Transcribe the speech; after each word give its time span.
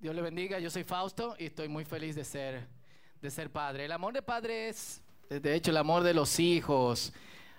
Dios 0.00 0.14
le 0.14 0.22
bendiga, 0.22 0.60
yo 0.60 0.70
soy 0.70 0.84
Fausto 0.84 1.34
y 1.40 1.46
estoy 1.46 1.66
muy 1.66 1.84
feliz 1.84 2.14
de 2.14 2.22
ser, 2.22 2.68
de 3.20 3.30
ser 3.32 3.50
padre. 3.50 3.84
El 3.84 3.90
amor 3.90 4.14
de 4.14 4.22
padre 4.22 4.68
es, 4.68 5.02
de 5.28 5.54
hecho, 5.56 5.72
el 5.72 5.76
amor 5.76 6.04
de 6.04 6.14
los 6.14 6.38
hijos 6.38 7.12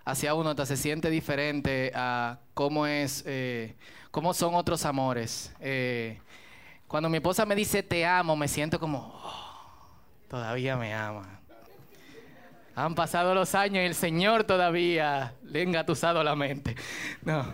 hacia 0.06 0.34
uno 0.34 0.52
hasta 0.52 0.66
se 0.66 0.78
siente 0.78 1.10
diferente 1.10 1.92
a 1.94 2.40
cómo 2.54 2.88
es, 2.88 3.26
eh, 3.28 3.76
cómo 4.10 4.34
son 4.34 4.56
otros 4.56 4.86
amores. 4.86 5.54
Eh, 5.60 6.22
cuando 6.88 7.10
mi 7.10 7.18
esposa 7.18 7.46
me 7.46 7.56
dice 7.56 7.84
te 7.84 8.06
amo, 8.06 8.38
me 8.38 8.48
siento 8.48 8.80
como, 8.80 9.00
oh, 9.22 10.30
todavía 10.30 10.78
me 10.78 10.94
ama. 10.94 11.42
Han 12.74 12.96
pasado 12.96 13.36
los 13.36 13.54
años 13.54 13.84
y 13.84 13.86
el 13.86 13.96
Señor 13.96 14.46
todavía 14.46 15.36
le 15.44 15.60
ha 15.60 15.64
engatusado 15.64 16.24
la 16.24 16.38
mente. 16.38 16.78
No. 17.22 17.46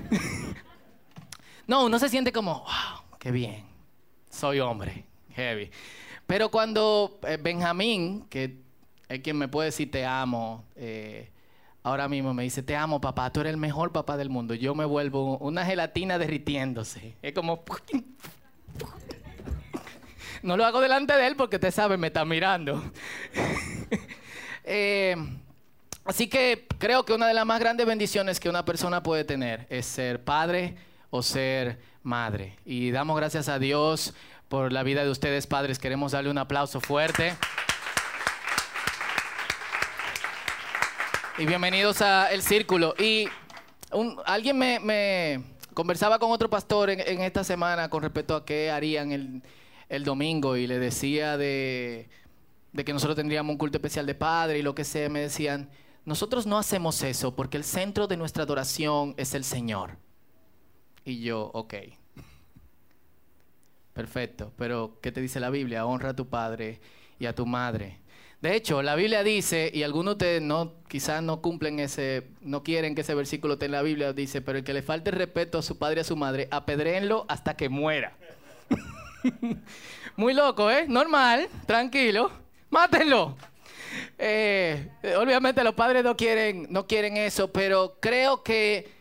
no, 1.66 1.86
uno 1.86 1.98
se 1.98 2.08
siente 2.08 2.32
como, 2.32 2.60
wow, 2.60 3.18
qué 3.18 3.32
bien 3.32 3.75
soy 4.36 4.60
hombre, 4.60 5.06
heavy. 5.34 5.72
Pero 6.28 6.50
cuando 6.50 7.20
eh, 7.28 7.38
Benjamín, 7.42 8.26
que 8.30 8.58
es 9.08 9.22
quien 9.22 9.38
me 9.38 9.48
puede 9.48 9.68
decir 9.68 9.90
te 9.90 10.06
amo, 10.06 10.66
eh, 10.76 11.30
ahora 11.84 12.08
mismo 12.08 12.34
me 12.34 12.44
dice, 12.44 12.62
te 12.62 12.76
amo 12.76 13.00
papá, 13.00 13.32
tú 13.32 13.42
eres 13.42 13.52
el 13.52 13.58
mejor 13.58 13.92
papá 13.92 14.18
del 14.18 14.30
mundo, 14.30 14.54
yo 14.54 14.76
me 14.76 14.86
vuelvo 14.86 15.38
una 15.38 15.66
gelatina 15.66 16.18
derritiéndose. 16.18 17.16
Es 17.22 17.34
como... 17.34 17.64
No 20.44 20.58
lo 20.58 20.66
hago 20.66 20.80
delante 20.80 21.14
de 21.14 21.26
él 21.26 21.36
porque 21.36 21.56
usted 21.56 21.72
sabe, 21.72 21.98
me 21.98 22.08
está 22.08 22.26
mirando. 22.26 22.84
Eh, 24.68 25.16
así 26.06 26.28
que 26.28 26.66
creo 26.80 27.06
que 27.06 27.14
una 27.14 27.28
de 27.28 27.36
las 27.36 27.46
más 27.46 27.60
grandes 27.60 27.86
bendiciones 27.86 28.40
que 28.40 28.50
una 28.50 28.66
persona 28.66 29.04
puede 29.04 29.24
tener 29.24 29.68
es 29.70 29.86
ser 29.86 30.24
padre 30.24 30.76
o 31.12 31.22
ser 31.22 31.78
madre. 32.06 32.58
Y 32.66 32.92
damos 32.92 33.18
gracias 33.18 33.50
a 33.50 33.60
Dios 33.60 34.14
por 34.48 34.72
la 34.72 34.84
vida 34.84 35.04
de 35.04 35.10
ustedes, 35.10 35.48
padres. 35.48 35.80
Queremos 35.80 36.12
darle 36.12 36.30
un 36.30 36.38
aplauso 36.38 36.80
fuerte. 36.80 37.36
Y 41.38 41.46
bienvenidos 41.46 42.02
a 42.02 42.32
El 42.32 42.42
Círculo. 42.44 42.94
Y 42.98 43.28
alguien 44.26 44.58
me, 44.58 45.44
conversaba 45.74 46.20
con 46.20 46.32
otro 46.32 46.50
pastor 46.50 46.92
en, 46.92 47.22
esta 47.22 47.44
semana 47.44 47.90
con 47.90 48.04
respecto 48.04 48.36
a 48.36 48.46
qué 48.46 48.72
harían 48.72 49.12
el, 49.90 50.04
domingo 50.04 50.58
y 50.58 50.68
le 50.68 50.80
decía 50.80 51.38
de, 51.38 52.08
de 52.72 52.86
que 52.86 52.94
nosotros 52.94 53.16
tendríamos 53.16 53.52
un 53.52 53.58
culto 53.58 53.78
especial 53.78 54.06
de 54.06 54.16
padre 54.16 54.60
y 54.60 54.62
lo 54.62 54.76
que 54.76 54.84
sea. 54.84 55.10
Me 55.10 55.22
decían, 55.22 55.70
nosotros 56.06 56.46
no 56.46 56.60
hacemos 56.60 57.02
eso 57.02 57.36
porque 57.36 57.58
el 57.58 57.64
centro 57.64 58.08
de 58.08 58.16
nuestra 58.16 58.44
adoración 58.44 59.16
es 59.18 59.34
el 59.34 59.44
Señor. 59.44 60.05
Y 61.06 61.22
yo, 61.22 61.52
ok. 61.54 61.76
Perfecto, 63.94 64.52
pero 64.58 65.00
¿qué 65.02 65.12
te 65.12 65.22
dice 65.22 65.40
la 65.40 65.50
Biblia? 65.50 65.86
Honra 65.86 66.10
a 66.10 66.16
tu 66.16 66.28
padre 66.28 66.82
y 67.20 67.28
a 67.28 67.36
tu 67.36 67.46
madre. 67.46 68.00
De 68.42 68.56
hecho, 68.56 68.82
la 68.82 68.96
Biblia 68.96 69.24
dice, 69.24 69.72
y 69.74 69.84
algunos 69.84 70.18
de 70.18 70.26
ustedes 70.26 70.42
no, 70.42 70.74
quizás 70.90 71.24
no 71.24 71.42
cumplen 71.42 71.80
ese, 71.80 72.28
no 72.42 72.64
quieren 72.64 72.94
que 72.94 73.02
ese 73.02 73.16
versículo 73.16 73.54
esté 73.54 73.68
en 73.68 73.72
la 73.72 73.82
Biblia, 73.82 74.14
dice, 74.14 74.42
pero 74.42 74.58
el 74.58 74.64
que 74.64 74.74
le 74.74 74.82
falte 74.82 75.12
respeto 75.12 75.60
a 75.60 75.62
su 75.62 75.78
padre 75.78 75.98
y 75.98 76.02
a 76.02 76.04
su 76.04 76.18
madre, 76.18 76.48
apedréenlo 76.52 77.26
hasta 77.30 77.56
que 77.56 77.70
muera. 77.70 78.18
Muy 80.18 80.34
loco, 80.34 80.70
¿eh? 80.70 80.86
Normal, 80.88 81.48
tranquilo, 81.66 82.32
mátenlo. 82.70 83.38
Eh, 84.18 84.90
obviamente 85.18 85.64
los 85.64 85.74
padres 85.74 86.04
no 86.04 86.18
quieren, 86.18 86.68
no 86.70 86.86
quieren 86.86 87.16
eso, 87.18 87.52
pero 87.52 87.98
creo 88.02 88.44
que 88.44 88.95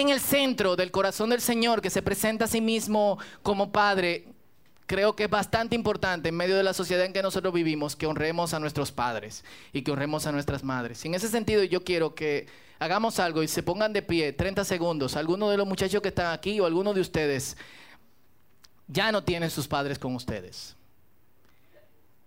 en 0.00 0.10
el 0.10 0.20
centro 0.20 0.76
del 0.76 0.90
corazón 0.90 1.30
del 1.30 1.40
Señor, 1.40 1.80
que 1.80 1.90
se 1.90 2.02
presenta 2.02 2.44
a 2.44 2.48
sí 2.48 2.60
mismo 2.60 3.18
como 3.42 3.72
Padre, 3.72 4.26
creo 4.86 5.16
que 5.16 5.24
es 5.24 5.30
bastante 5.30 5.74
importante 5.74 6.28
en 6.28 6.36
medio 6.36 6.56
de 6.56 6.62
la 6.62 6.74
sociedad 6.74 7.04
en 7.04 7.12
que 7.12 7.22
nosotros 7.22 7.52
vivimos 7.52 7.96
que 7.96 8.06
honremos 8.06 8.54
a 8.54 8.60
nuestros 8.60 8.92
padres 8.92 9.44
y 9.72 9.82
que 9.82 9.90
honremos 9.90 10.26
a 10.26 10.32
nuestras 10.32 10.62
madres. 10.62 11.04
Y 11.04 11.08
en 11.08 11.14
ese 11.14 11.28
sentido 11.28 11.64
yo 11.64 11.82
quiero 11.82 12.14
que 12.14 12.46
hagamos 12.78 13.18
algo 13.18 13.42
y 13.42 13.48
se 13.48 13.62
pongan 13.62 13.92
de 13.92 14.02
pie 14.02 14.32
30 14.32 14.64
segundos. 14.64 15.16
Algunos 15.16 15.50
de 15.50 15.56
los 15.56 15.66
muchachos 15.66 16.02
que 16.02 16.08
están 16.08 16.32
aquí 16.32 16.60
o 16.60 16.66
algunos 16.66 16.94
de 16.94 17.00
ustedes 17.00 17.56
ya 18.88 19.10
no 19.10 19.24
tienen 19.24 19.50
sus 19.50 19.66
padres 19.66 19.98
con 19.98 20.14
ustedes. 20.14 20.76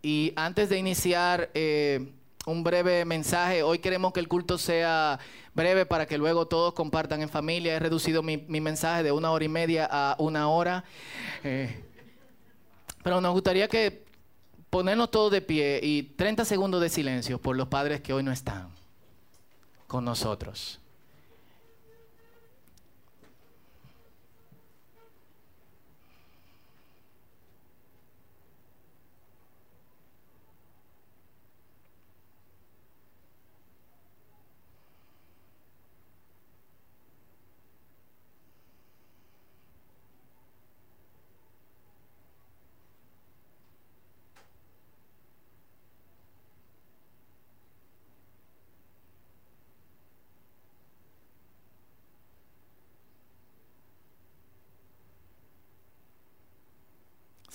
Y 0.02 0.34
antes 0.36 0.70
de 0.70 0.78
iniciar... 0.78 1.50
Eh, 1.54 2.14
un 2.46 2.64
breve 2.64 3.06
mensaje. 3.06 3.64
Hoy 3.64 3.80
queremos 3.80 4.12
que 4.12 4.20
el 4.20 4.28
culto 4.28 4.58
sea 4.58 5.20
breve 5.60 5.86
para 5.86 6.06
que 6.06 6.18
luego 6.18 6.48
todos 6.48 6.74
compartan 6.74 7.22
en 7.22 7.28
familia. 7.28 7.76
He 7.76 7.80
reducido 7.80 8.24
mi, 8.24 8.38
mensaje 8.38 9.04
de 9.04 9.12
una 9.12 9.32
hora 9.32 9.44
y 9.44 9.50
media 9.50 9.88
a 9.92 10.16
una 10.18 10.48
hora. 10.48 10.86
Eh, 11.44 11.84
pero 13.04 13.20
nos 13.20 13.34
gustaría 13.34 13.68
que 13.68 14.06
ponernos 14.70 15.12
todos 15.12 15.32
de 15.34 15.42
pie 15.42 15.82
y 15.84 16.04
30 16.04 16.46
segundos 16.46 16.82
de 16.82 16.88
silencio 16.88 17.40
por 17.40 17.58
los 17.58 17.68
padres 17.68 18.00
que 18.00 18.14
hoy 18.14 18.24
no 18.24 18.32
están 18.32 18.70
con 19.88 20.06
nosotros. 20.06 20.80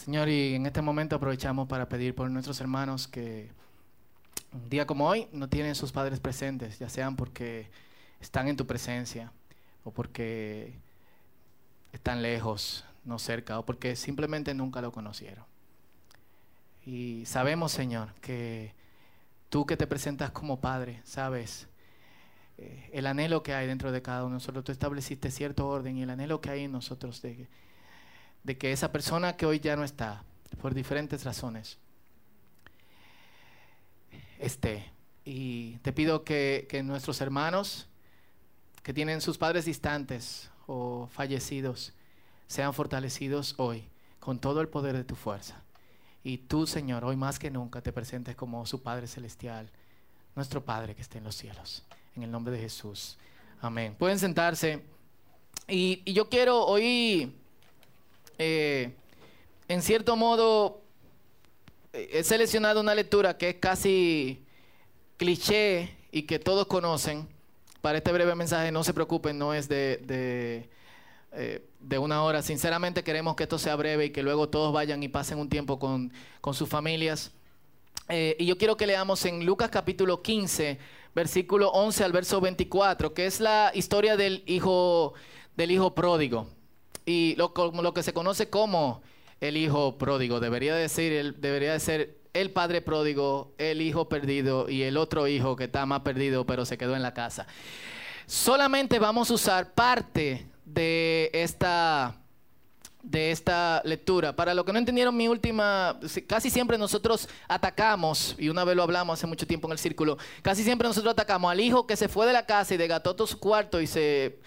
Señor, 0.05 0.29
y 0.29 0.57
en 0.57 0.67
este 0.67 0.83
momento 0.83 1.17
aprovechamos 1.17 1.67
para 1.67 1.89
pedir 1.89 2.15
por 2.15 2.29
nuestros 2.29 2.61
hermanos 2.61 3.09
que 3.09 3.51
un 4.53 4.69
día 4.69 4.87
como 4.87 5.09
hoy 5.09 5.29
no 5.33 5.49
tienen 5.49 5.75
sus 5.75 5.93
padres 5.93 6.21
presentes, 6.21 6.79
ya 6.79 6.91
sean 6.91 7.17
porque 7.17 7.71
están 8.21 8.49
en 8.49 8.57
tu 8.59 8.67
presencia 8.67 9.33
o 9.83 9.93
porque 9.93 10.75
están 11.95 12.21
lejos, 12.21 12.85
no 13.07 13.19
cerca, 13.19 13.59
o 13.59 13.65
porque 13.65 13.97
simplemente 13.97 14.53
nunca 14.53 14.83
lo 14.83 14.93
conocieron. 14.93 15.47
Y 16.85 17.25
sabemos, 17.25 17.73
Señor, 17.73 18.13
que 18.21 18.75
tú 19.49 19.65
que 19.65 19.79
te 19.79 19.87
presentas 19.87 20.33
como 20.33 20.61
Padre, 20.61 21.01
sabes 21.05 21.67
eh, 22.59 22.91
el 22.93 23.07
anhelo 23.07 23.43
que 23.43 23.55
hay 23.55 23.67
dentro 23.67 23.91
de 23.91 24.03
cada 24.03 24.25
uno 24.25 24.33
de 24.33 24.35
nosotros. 24.35 24.65
Tú 24.65 24.73
estableciste 24.73 25.31
cierto 25.31 25.67
orden 25.67 25.97
y 25.97 26.03
el 26.03 26.11
anhelo 26.11 26.43
que 26.43 26.51
hay 26.51 26.65
en 26.65 26.73
nosotros 26.73 27.23
de 27.23 27.49
de 28.45 28.57
que 28.57 28.73
esa 28.73 28.93
persona 28.93 29.37
que 29.37 29.47
hoy 29.47 29.59
ya 29.59 29.75
no 29.75 29.85
está, 29.85 30.23
por 30.61 30.75
diferentes 30.75 31.25
razones, 31.25 31.79
esté. 34.39 34.93
Y 35.25 35.79
te 35.79 35.93
pido 35.93 36.25
que, 36.25 36.69
nuestros 36.85 37.21
hermanos 37.21 37.89
que 38.83 38.93
tienen 38.93 39.23
sus 39.23 39.39
padres 39.39 39.65
distantes 39.65 40.51
o 40.67 41.09
fallecidos 41.11 41.95
sean 42.47 42.75
fortalecidos 42.75 43.55
hoy 43.57 43.89
con 44.21 44.39
todo 44.39 44.61
el 44.61 44.69
poder 44.69 44.95
de 44.95 45.05
tu 45.05 45.17
fuerza. 45.17 45.63
Y 46.23 46.39
tú, 46.39 46.67
Señor, 46.67 47.05
hoy 47.05 47.17
más 47.17 47.39
que 47.39 47.51
nunca 47.51 47.81
te 47.81 47.93
presentes 47.93 48.37
como 48.37 48.65
su 48.67 48.83
Padre 48.83 49.07
Celestial, 49.07 49.71
nuestro 50.37 50.65
Padre 50.65 50.95
que 50.95 51.03
esté 51.03 51.19
en 51.19 51.25
los 51.25 51.35
cielos. 51.35 51.85
En 52.15 52.23
el 52.23 52.31
nombre 52.31 52.53
de 52.53 52.61
Jesús. 52.61 53.19
Amén. 53.61 53.95
Pueden 53.99 54.19
sentarse. 54.19 54.85
Y, 55.69 56.03
y 56.05 56.13
yo 56.13 56.29
quiero 56.29 56.65
hoy 56.65 57.35
eh, 58.39 58.93
en 59.69 59.83
cierto 59.83 60.17
modo, 60.17 60.83
eh, 61.93 62.11
he 62.13 62.25
seleccionado 62.25 62.81
una 62.81 62.95
lectura 62.95 63.37
que 63.37 63.51
es 63.51 63.57
casi 63.57 64.45
cliché 65.17 65.97
y 66.11 66.23
que 66.23 66.39
todos 66.39 66.67
conocen. 66.67 67.29
Para 67.81 67.99
este 67.99 68.13
breve 68.13 68.35
mensaje, 68.35 68.73
no 68.73 68.83
se 68.83 68.95
preocupen, 68.95 69.39
no 69.39 69.53
es 69.53 69.69
de, 69.69 69.99
de, 69.99 70.71
eh, 71.33 71.99
una 71.99 72.23
hora. 72.23 72.43
Sinceramente 72.43 73.05
queremos 73.05 73.37
que 73.37 73.43
esto 73.43 73.59
sea 73.59 73.77
breve 73.77 74.07
y 74.07 74.11
que 74.11 74.23
luego 74.23 74.49
todos 74.49 74.73
vayan 74.73 75.03
y 75.03 75.09
pasen 75.09 75.39
un 75.39 75.49
tiempo 75.49 75.79
con, 75.79 76.13
con 76.41 76.55
sus 76.55 76.69
familias. 76.69 77.31
y 78.09 78.45
yo 78.47 78.59
quiero 78.59 78.77
que 78.77 78.87
leamos 78.87 79.25
en 79.27 79.45
Lucas 79.45 79.71
capítulo 79.71 80.23
15, 80.23 80.79
versículo 81.15 81.71
11 81.71 82.05
al 82.05 82.13
verso 82.13 82.41
24, 82.41 83.13
que 83.13 83.27
es 83.27 83.41
la 83.41 83.71
historia 83.75 84.17
del 84.17 84.43
hijo, 84.47 85.15
del 85.57 85.71
hijo 85.71 85.95
pródigo 85.95 86.54
y 87.07 87.35
lo, 87.37 87.53
lo 87.55 87.95
que 87.95 88.03
se 88.03 88.13
conoce 88.13 88.49
como 88.49 89.03
el 89.41 89.57
hijo 89.57 89.99
pródigo. 89.99 90.41
Debería 90.41 90.75
decir, 90.75 91.37
debería 91.37 91.73
de 91.73 91.81
ser 91.81 92.19
el 92.33 92.51
padre 92.51 92.83
pródigo, 92.83 93.55
el 93.59 93.81
hijo 93.81 94.09
perdido 94.09 94.69
y 94.69 94.83
el 94.83 94.97
otro 94.97 95.29
hijo 95.29 95.57
que 95.57 95.65
está 95.65 95.87
más 95.87 96.01
perdido 96.01 96.45
pero 96.45 96.65
se 96.65 96.77
quedó 96.77 96.97
en 96.97 97.03
la 97.03 97.15
casa. 97.15 97.47
Solamente 98.27 98.99
vamos 98.99 99.31
a 99.31 99.35
usar 99.35 99.75
parte 99.75 100.47
de 100.65 101.31
esta 101.33 102.17
de 103.05 103.31
esta 103.31 103.83
lectura. 103.85 104.35
Para 104.35 104.55
los 104.55 104.65
que 104.65 104.73
no 104.73 104.79
entendieron 104.79 105.15
mi 105.15 105.29
última, 105.29 106.01
casi 106.27 106.49
siempre 106.49 106.79
nosotros 106.79 107.29
atacamos, 107.47 108.35
y 108.39 108.49
una 108.49 108.65
vez 108.65 108.75
lo 108.75 108.83
hablamos 108.83 109.19
hace 109.19 109.27
mucho 109.27 109.47
tiempo 109.47 109.69
en 109.69 109.73
el 109.73 109.79
círculo, 109.79 110.17
casi 110.41 110.65
siempre 110.65 110.89
nosotros 110.89 111.13
atacamos 111.13 111.53
al 111.53 111.61
hijo 111.61 111.87
que 111.87 111.97
se 111.97 112.09
fue 112.09 112.27
de 112.27 112.33
la 112.33 112.47
casa 112.47 112.75
y 112.75 112.79
degató 112.79 113.15
todo 113.15 113.27
su 113.27 113.39
cuarto 113.39 113.81
y 113.81 113.87
se... 113.87 114.39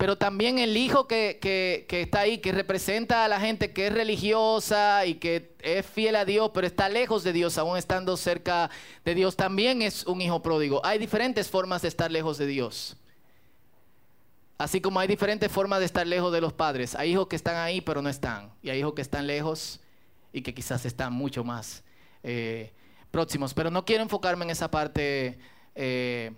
Pero 0.00 0.16
también 0.16 0.58
el 0.58 0.78
hijo 0.78 1.06
que, 1.06 1.38
que, 1.42 2.00
está 2.00 2.20
ahí, 2.20 2.38
que 2.38 2.52
representa 2.52 3.22
a 3.22 3.28
la 3.28 3.38
gente 3.38 3.74
que 3.74 3.88
es 3.88 3.92
religiosa 3.92 5.04
y 5.04 5.16
que 5.16 5.54
es 5.60 5.84
fiel 5.84 6.16
a 6.16 6.24
Dios, 6.24 6.52
pero 6.54 6.66
está 6.66 6.88
lejos 6.88 7.22
de 7.22 7.34
Dios, 7.34 7.58
aún 7.58 7.76
estando 7.76 8.16
cerca 8.16 8.70
de 9.04 9.14
Dios, 9.14 9.36
también 9.36 9.82
es 9.82 10.06
un 10.06 10.22
hijo 10.22 10.40
pródigo. 10.40 10.80
Hay 10.86 10.98
diferentes 10.98 11.50
formas 11.50 11.82
de 11.82 11.88
estar 11.88 12.10
lejos 12.10 12.38
de 12.38 12.46
Dios. 12.46 12.96
Así 14.56 14.80
como 14.80 15.00
hay 15.00 15.06
diferentes 15.06 15.52
formas 15.52 15.80
de 15.80 15.84
estar 15.84 16.06
lejos 16.06 16.32
de 16.32 16.40
los 16.40 16.54
padres. 16.54 16.94
Hay 16.94 17.10
hijos 17.10 17.26
que 17.26 17.36
están 17.36 17.56
ahí 17.56 17.82
pero 17.82 18.00
no 18.00 18.08
están. 18.08 18.54
Y 18.62 18.70
hay 18.70 18.78
hijos 18.78 18.94
que 18.94 19.02
están 19.02 19.26
lejos 19.26 19.80
y 20.32 20.40
que 20.40 20.54
quizás 20.54 20.86
están 20.86 21.12
mucho 21.12 21.44
más 21.44 21.84
eh, 22.22 22.72
próximos. 23.10 23.52
Pero 23.52 23.70
no 23.70 23.84
quiero 23.84 24.02
enfocarme 24.02 24.46
en 24.46 24.50
esa 24.50 24.70
parte 24.70 25.38
eh, 25.74 26.32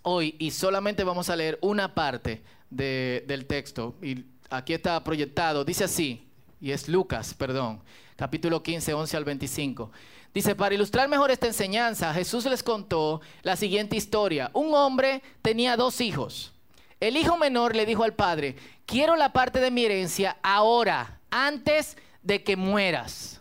hoy 0.00 0.34
y 0.38 0.50
solamente 0.52 1.04
vamos 1.04 1.28
a 1.28 1.36
leer 1.36 1.58
una 1.60 1.94
parte 1.94 2.42
del 2.70 3.46
texto. 3.46 3.94
Y 4.02 4.24
aquí 4.50 4.74
está 4.74 5.02
proyectado. 5.02 5.64
Dice 5.64 5.84
así, 5.84 6.26
y 6.60 6.70
es 6.70 6.88
Lucas, 6.88 7.34
perdón, 7.34 7.80
capítulo 8.16 8.62
15, 8.62 8.94
11 8.94 9.16
al 9.16 9.24
25. 9.24 9.90
Dice, 10.32 10.54
para 10.54 10.74
ilustrar 10.74 11.08
mejor 11.08 11.30
esta 11.30 11.46
enseñanza, 11.46 12.12
Jesús 12.12 12.44
les 12.44 12.62
contó 12.62 13.22
la 13.42 13.56
siguiente 13.56 13.96
historia. 13.96 14.50
Un 14.52 14.74
hombre 14.74 15.22
tenía 15.40 15.76
dos 15.76 16.00
hijos. 16.00 16.52
El 17.00 17.16
hijo 17.16 17.36
menor 17.36 17.74
le 17.74 17.86
dijo 17.86 18.04
al 18.04 18.14
padre, 18.14 18.56
quiero 18.84 19.16
la 19.16 19.32
parte 19.32 19.60
de 19.60 19.70
mi 19.70 19.84
herencia 19.84 20.36
ahora, 20.42 21.20
antes 21.30 21.96
de 22.22 22.42
que 22.42 22.56
mueras. 22.56 23.40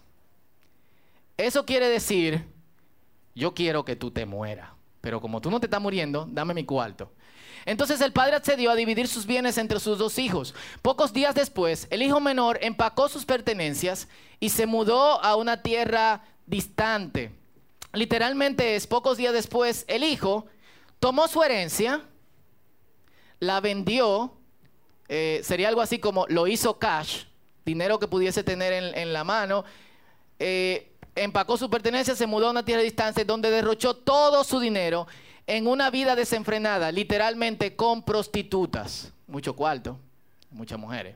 Eso 1.38 1.66
quiere 1.66 1.89
decir, 1.89 2.45
yo 3.33 3.54
quiero 3.54 3.83
que 3.83 3.95
tú 3.95 4.12
te 4.12 4.25
mueras, 4.25 4.69
pero 5.01 5.19
como 5.19 5.42
tú 5.42 5.51
no 5.51 5.60
te 5.60 5.68
estás 5.68 5.81
muriendo, 5.81 6.25
dame 6.30 6.54
mi 6.54 6.63
cuarto. 6.63 7.12
Entonces 7.65 8.00
el 8.01 8.13
padre 8.13 8.35
accedió 8.35 8.69
a 8.69 8.75
dividir 8.75 9.07
sus 9.07 9.25
bienes 9.25 9.57
entre 9.57 9.79
sus 9.79 9.97
dos 9.97 10.19
hijos. 10.19 10.53
Pocos 10.81 11.13
días 11.13 11.33
después, 11.33 11.88
el 11.89 12.03
hijo 12.03 12.19
menor 12.19 12.59
empacó 12.62 13.09
sus 13.09 13.25
pertenencias 13.25 14.07
y 14.39 14.50
se 14.50 14.67
mudó 14.67 15.23
a 15.23 15.35
una 15.35 15.63
tierra 15.63 16.23
distante. 16.45 17.31
Literalmente 17.94 18.75
es 18.75 18.85
pocos 18.85 19.17
días 19.17 19.33
después, 19.33 19.85
el 19.88 20.03
hijo 20.03 20.45
tomó 21.00 21.27
su 21.27 21.41
herencia, 21.41 22.01
la 23.39 23.62
vendió, 23.62 24.33
eh, 25.07 25.41
sería 25.44 25.69
algo 25.69 25.81
así 25.81 25.97
como 25.97 26.25
lo 26.27 26.45
hizo 26.47 26.77
cash, 26.77 27.23
dinero 27.65 27.97
que 28.00 28.07
pudiese 28.07 28.44
tener 28.44 28.73
en, 28.73 29.13
la 29.13 29.23
mano, 29.23 29.63
eh, 30.38 30.91
empacó 31.15 31.57
su 31.57 31.69
pertenencia, 31.69 32.15
se 32.15 32.27
mudó 32.27 32.47
a 32.47 32.51
una 32.51 32.65
tierra 32.65 32.79
de 32.79 32.85
distancia 32.85 33.25
donde 33.25 33.50
derrochó 33.50 33.95
todo 33.95 34.44
su 34.44 34.59
dinero 34.59 35.07
en 35.47 35.68
una 35.68 35.89
vida 35.89 36.15
desenfrenada, 36.15 36.92
literalmente 36.92 37.75
con 37.75 38.03
prostitutas, 38.03 39.12
mucho 39.27 39.56
cuarto, 39.56 40.00
muchas 40.50 40.80
mujeres. 40.80 41.15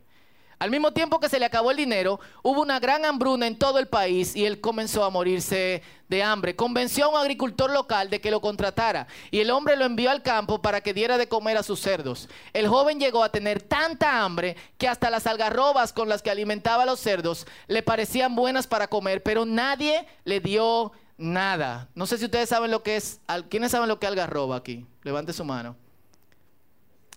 Al 0.60 0.72
mismo 0.72 0.92
tiempo 0.92 1.22
que 1.22 1.30
se 1.30 1.40
le 1.40 1.46
acabó 1.46 1.72
el 1.72 1.78
dinero, 1.78 2.20
hubo 2.44 2.62
una 2.62 2.82
gran 2.82 3.06
hambruna 3.06 3.48
en 3.48 3.58
todo 3.58 3.80
el 3.80 3.88
país 3.88 4.36
y 4.36 4.46
él 4.46 4.60
comenzó 4.60 5.06
a 5.06 5.10
morirse 5.10 5.82
de 6.10 6.22
hambre. 6.22 6.58
Convenció 6.58 7.06
a 7.06 7.08
un 7.08 7.16
agricultor 7.16 7.72
local 7.72 8.10
de 8.10 8.20
que 8.20 8.30
lo 8.30 8.42
contratara 8.42 9.08
y 9.32 9.40
el 9.40 9.52
hombre 9.52 9.78
lo 9.78 9.86
envió 9.86 10.12
al 10.12 10.22
campo 10.22 10.62
para 10.62 10.82
que 10.82 10.94
diera 10.94 11.18
de 11.18 11.30
comer 11.30 11.56
a 11.56 11.64
sus 11.64 11.80
cerdos. 11.80 12.28
El 12.52 12.68
joven 12.68 13.00
llegó 13.00 13.24
a 13.24 13.32
tener 13.32 13.62
tanta 13.62 14.22
hambre 14.22 14.58
que 14.78 14.90
hasta 14.90 15.10
las 15.10 15.28
algarrobas 15.28 15.94
con 15.94 16.10
las 16.10 16.22
que 16.22 16.30
alimentaba 16.30 16.84
a 16.84 16.88
los 16.88 17.00
cerdos 17.00 17.48
le 17.68 17.82
parecían 17.82 18.36
buenas 18.36 18.68
para 18.68 18.90
comer, 18.90 19.24
pero 19.24 19.46
nadie 19.46 20.06
le 20.26 20.42
dio 20.42 20.92
nada. 21.20 21.90
No 21.94 22.08
sé 22.08 22.18
si 22.18 22.26
ustedes 22.26 22.50
saben 22.50 22.72
lo 22.72 22.82
que 22.82 22.96
es, 22.96 23.20
¿quiénes 23.50 23.72
saben 23.72 23.88
lo 23.88 24.00
que 24.00 24.08
es 24.08 24.10
algarroba 24.10 24.56
aquí? 24.56 24.88
Levante 25.04 25.34
su 25.34 25.46
mano. 25.46 25.76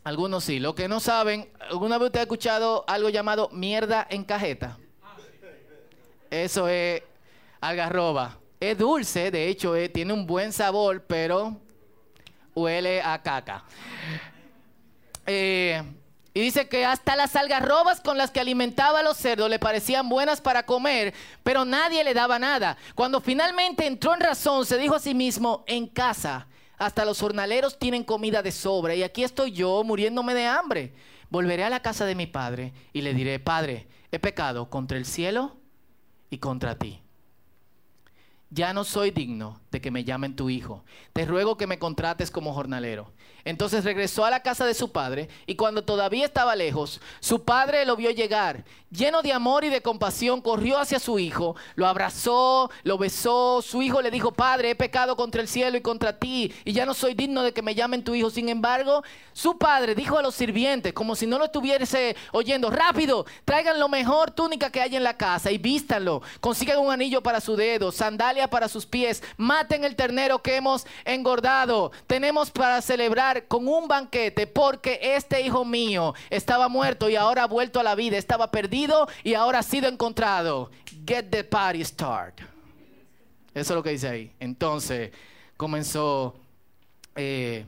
Algunos 0.05 0.45
sí. 0.45 0.59
Lo 0.59 0.75
que 0.75 0.89
no 0.89 1.01
saben, 1.01 1.49
¿alguna 1.71 1.97
vez 1.97 2.07
usted 2.07 2.21
ha 2.21 2.25
escuchado 2.25 2.85
algo 2.89 3.09
llamado 3.09 3.49
mierda 3.53 4.07
en 4.11 4.25
cajeta? 4.25 4.77
Eso 6.31 6.69
es 6.69 7.03
algarroba. 7.61 8.39
Es 8.59 8.77
dulce, 8.77 9.31
de 9.31 9.49
hecho, 9.49 9.77
eh, 9.77 9.89
tiene 9.89 10.13
un 10.13 10.27
buen 10.27 10.53
sabor, 10.53 11.03
pero 11.07 11.57
huele 12.55 13.01
a 13.03 13.23
caca. 13.23 13.65
Eh, 15.27 15.83
y 16.35 16.41
dice 16.41 16.69
que 16.69 16.85
hasta 16.85 17.15
las 17.15 17.37
algarrobas 17.37 18.01
con 18.01 18.17
las 18.17 18.31
que 18.31 18.41
alimentaba 18.41 19.01
a 19.01 19.03
los 19.03 19.17
cerdos 19.17 19.51
le 19.51 19.59
parecían 19.59 20.09
buenas 20.09 20.41
para 20.41 20.65
comer, 20.65 21.13
pero 21.43 21.65
nadie 21.65 22.05
le 22.05 22.15
daba 22.15 22.39
nada. 22.39 22.77
Cuando 22.95 23.21
finalmente 23.21 23.87
entró 23.87 24.15
en 24.15 24.21
razón, 24.21 24.65
se 24.65 24.79
dijo 24.79 24.95
a 24.95 25.01
sí 25.01 25.15
mismo, 25.15 25.65
en 25.67 25.87
casa 25.87 26.47
hasta 26.79 27.05
los 27.05 27.21
jornaleros 27.21 27.79
tienen 27.79 28.03
comida 28.03 28.43
de 28.43 28.51
sobra 28.51 28.95
y 28.95 29.03
aquí 29.03 29.23
estoy 29.23 29.53
yo 29.53 29.85
muriéndome 29.85 30.35
de 30.35 30.47
hambre. 30.47 30.95
Volveré 31.31 31.65
a 31.65 31.71
la 31.71 31.81
casa 31.81 32.05
de 32.07 32.15
mi 32.15 32.27
padre 32.27 32.73
y 32.93 33.03
le 33.03 33.15
diré, 33.15 33.39
Padre, 33.39 33.87
he 34.11 34.19
pecado 34.19 34.69
contra 34.69 34.99
el 34.99 35.07
cielo 35.07 35.57
y 36.29 36.39
contra 36.39 36.77
ti. 36.77 37.01
Ya 38.51 38.75
no 38.75 38.85
soy 38.85 39.13
digno 39.13 39.62
de 39.73 39.81
que 39.81 39.91
me 39.91 40.05
llamen 40.05 40.37
tu 40.37 40.51
hijo. 40.51 40.85
Te 41.13 41.25
ruego 41.25 41.57
que 41.57 41.67
me 41.67 41.81
contrates 41.81 42.31
como 42.31 42.55
jornalero. 42.55 43.11
Entonces 43.45 43.85
regresó 43.85 44.25
a 44.25 44.31
la 44.31 44.43
casa 44.43 44.67
de 44.67 44.75
su 44.75 44.93
padre 44.93 45.29
y 45.47 45.57
cuando 45.57 45.83
todavía 45.83 46.25
estaba 46.25 46.55
lejos, 46.55 47.01
su 47.19 47.43
padre 47.43 47.85
lo 47.85 47.97
vio 47.97 48.11
llegar. 48.11 48.65
Lleno 48.91 49.23
de 49.23 49.33
amor 49.33 49.65
y 49.65 49.71
de 49.71 49.81
compasión, 49.81 50.43
corrió 50.43 50.79
hacia 50.79 50.99
su 50.99 51.19
hijo, 51.19 51.57
lo 51.77 51.87
abrazó, 51.87 52.71
lo 52.83 52.99
besó. 52.99 53.63
Su 53.63 53.81
hijo 53.81 54.03
le 54.03 54.11
dijo, 54.11 54.33
Padre, 54.33 54.71
he 54.71 54.75
pecado 54.75 55.17
contra 55.17 55.41
el 55.41 55.49
cielo 55.49 55.79
y 55.79 55.81
contra 55.81 56.19
ti 56.19 56.53
y 56.65 56.73
ya 56.73 56.85
no 56.85 56.93
soy 56.93 57.15
digno 57.15 57.43
de 57.43 57.53
que 57.53 57.63
me 57.63 57.75
llamen 57.75 58.05
tu 58.05 58.15
hijo. 58.15 58.29
Sin 58.29 58.51
embargo, 58.51 59.03
su 59.33 59.57
padre 59.57 59.95
dijo 59.95 60.19
a 60.19 60.23
los 60.23 60.35
sirvientes, 60.35 60.93
como 60.93 61.17
si 61.17 61.27
no 61.27 61.39
lo 61.39 61.47
estuviese 61.47 62.17
oyendo, 62.33 62.71
rápido, 62.71 63.25
traigan 63.47 63.81
lo 63.81 63.89
mejor 63.89 64.31
túnica 64.31 64.71
que 64.71 64.83
hay 64.83 64.95
en 64.95 65.05
la 65.05 65.17
casa 65.17 65.51
y 65.51 65.57
vístanlo. 65.57 66.23
Consigan 66.41 66.79
un 66.79 66.93
anillo 66.93 67.23
para 67.23 67.41
su 67.41 67.57
dedo, 67.57 67.91
sandalia 67.93 68.51
para 68.51 68.69
sus 68.69 68.85
pies, 68.85 69.23
maten 69.63 69.85
el 69.85 69.95
ternero 69.95 70.43
que 70.43 70.57
hemos 70.57 70.87
engordado. 71.05 71.93
Tenemos 72.09 72.51
para 72.51 72.83
celebrar 72.83 73.47
con 73.47 73.69
un 73.69 73.87
banquete 73.87 74.47
porque 74.49 74.99
este 75.01 75.41
hijo 75.41 75.65
mío 75.65 76.15
estaba 76.31 76.69
muerto 76.69 77.09
y 77.09 77.15
ahora 77.15 77.45
ha 77.45 77.47
vuelto 77.47 77.79
a 77.79 77.85
la 77.85 77.95
vida, 77.95 78.19
estaba 78.19 78.51
perdido 78.51 79.07
y 79.23 79.35
ahora 79.35 79.61
ha 79.61 79.63
sido 79.63 79.89
encontrado. 79.89 80.71
Get 81.07 81.31
the 81.31 81.45
party 81.45 81.85
start. 81.85 82.41
Eso 83.55 83.73
es 83.73 83.77
lo 83.77 83.83
que 83.83 83.91
dice 83.91 84.09
ahí. 84.09 84.33
Entonces 84.41 85.13
comenzó 85.57 86.35
eh, 87.15 87.65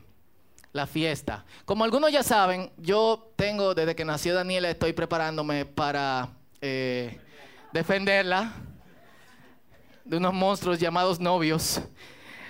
la 0.73 0.85
fiesta. 0.85 1.45
Como 1.63 1.85
algunos 1.85 2.11
ya 2.11 2.23
saben, 2.23 2.71
yo 2.77 3.31
tengo, 3.37 3.73
desde 3.73 3.95
que 3.95 4.03
nació 4.03 4.35
Daniela, 4.35 4.69
estoy 4.69 4.91
preparándome 4.91 5.65
para 5.65 6.29
eh, 6.59 7.21
defenderla 7.71 8.53
de 10.05 10.17
unos 10.17 10.33
monstruos 10.33 10.79
llamados 10.79 11.19
novios. 11.19 11.81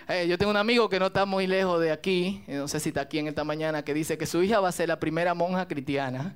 Eh, 0.07 0.27
yo 0.27 0.37
tengo 0.37 0.51
un 0.51 0.57
amigo 0.57 0.87
que 0.87 0.99
no 0.99 1.07
está 1.07 1.25
muy 1.25 1.47
lejos 1.47 1.81
de 1.81 1.91
aquí, 1.91 2.43
eh, 2.47 2.57
no 2.57 2.67
sé 2.67 2.79
si 2.79 2.89
está 2.89 3.01
aquí 3.01 3.17
en 3.17 3.27
esta 3.27 3.43
mañana, 3.43 3.83
que 3.83 3.93
dice 3.93 4.17
que 4.17 4.27
su 4.27 4.43
hija 4.43 4.59
va 4.59 4.69
a 4.69 4.71
ser 4.71 4.89
la 4.89 4.99
primera 4.99 5.33
monja 5.33 5.67
cristiana. 5.67 6.35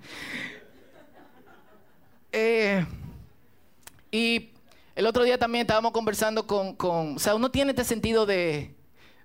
Eh, 2.32 2.84
y 4.12 4.50
el 4.96 5.06
otro 5.06 5.24
día 5.24 5.38
también 5.38 5.62
estábamos 5.62 5.92
conversando 5.92 6.48
con, 6.48 6.76
o 6.80 7.20
sea, 7.20 7.36
uno 7.36 7.52
tiene 7.52 7.72
este 7.72 7.84
sentido 7.84 8.26
de, 8.26 8.74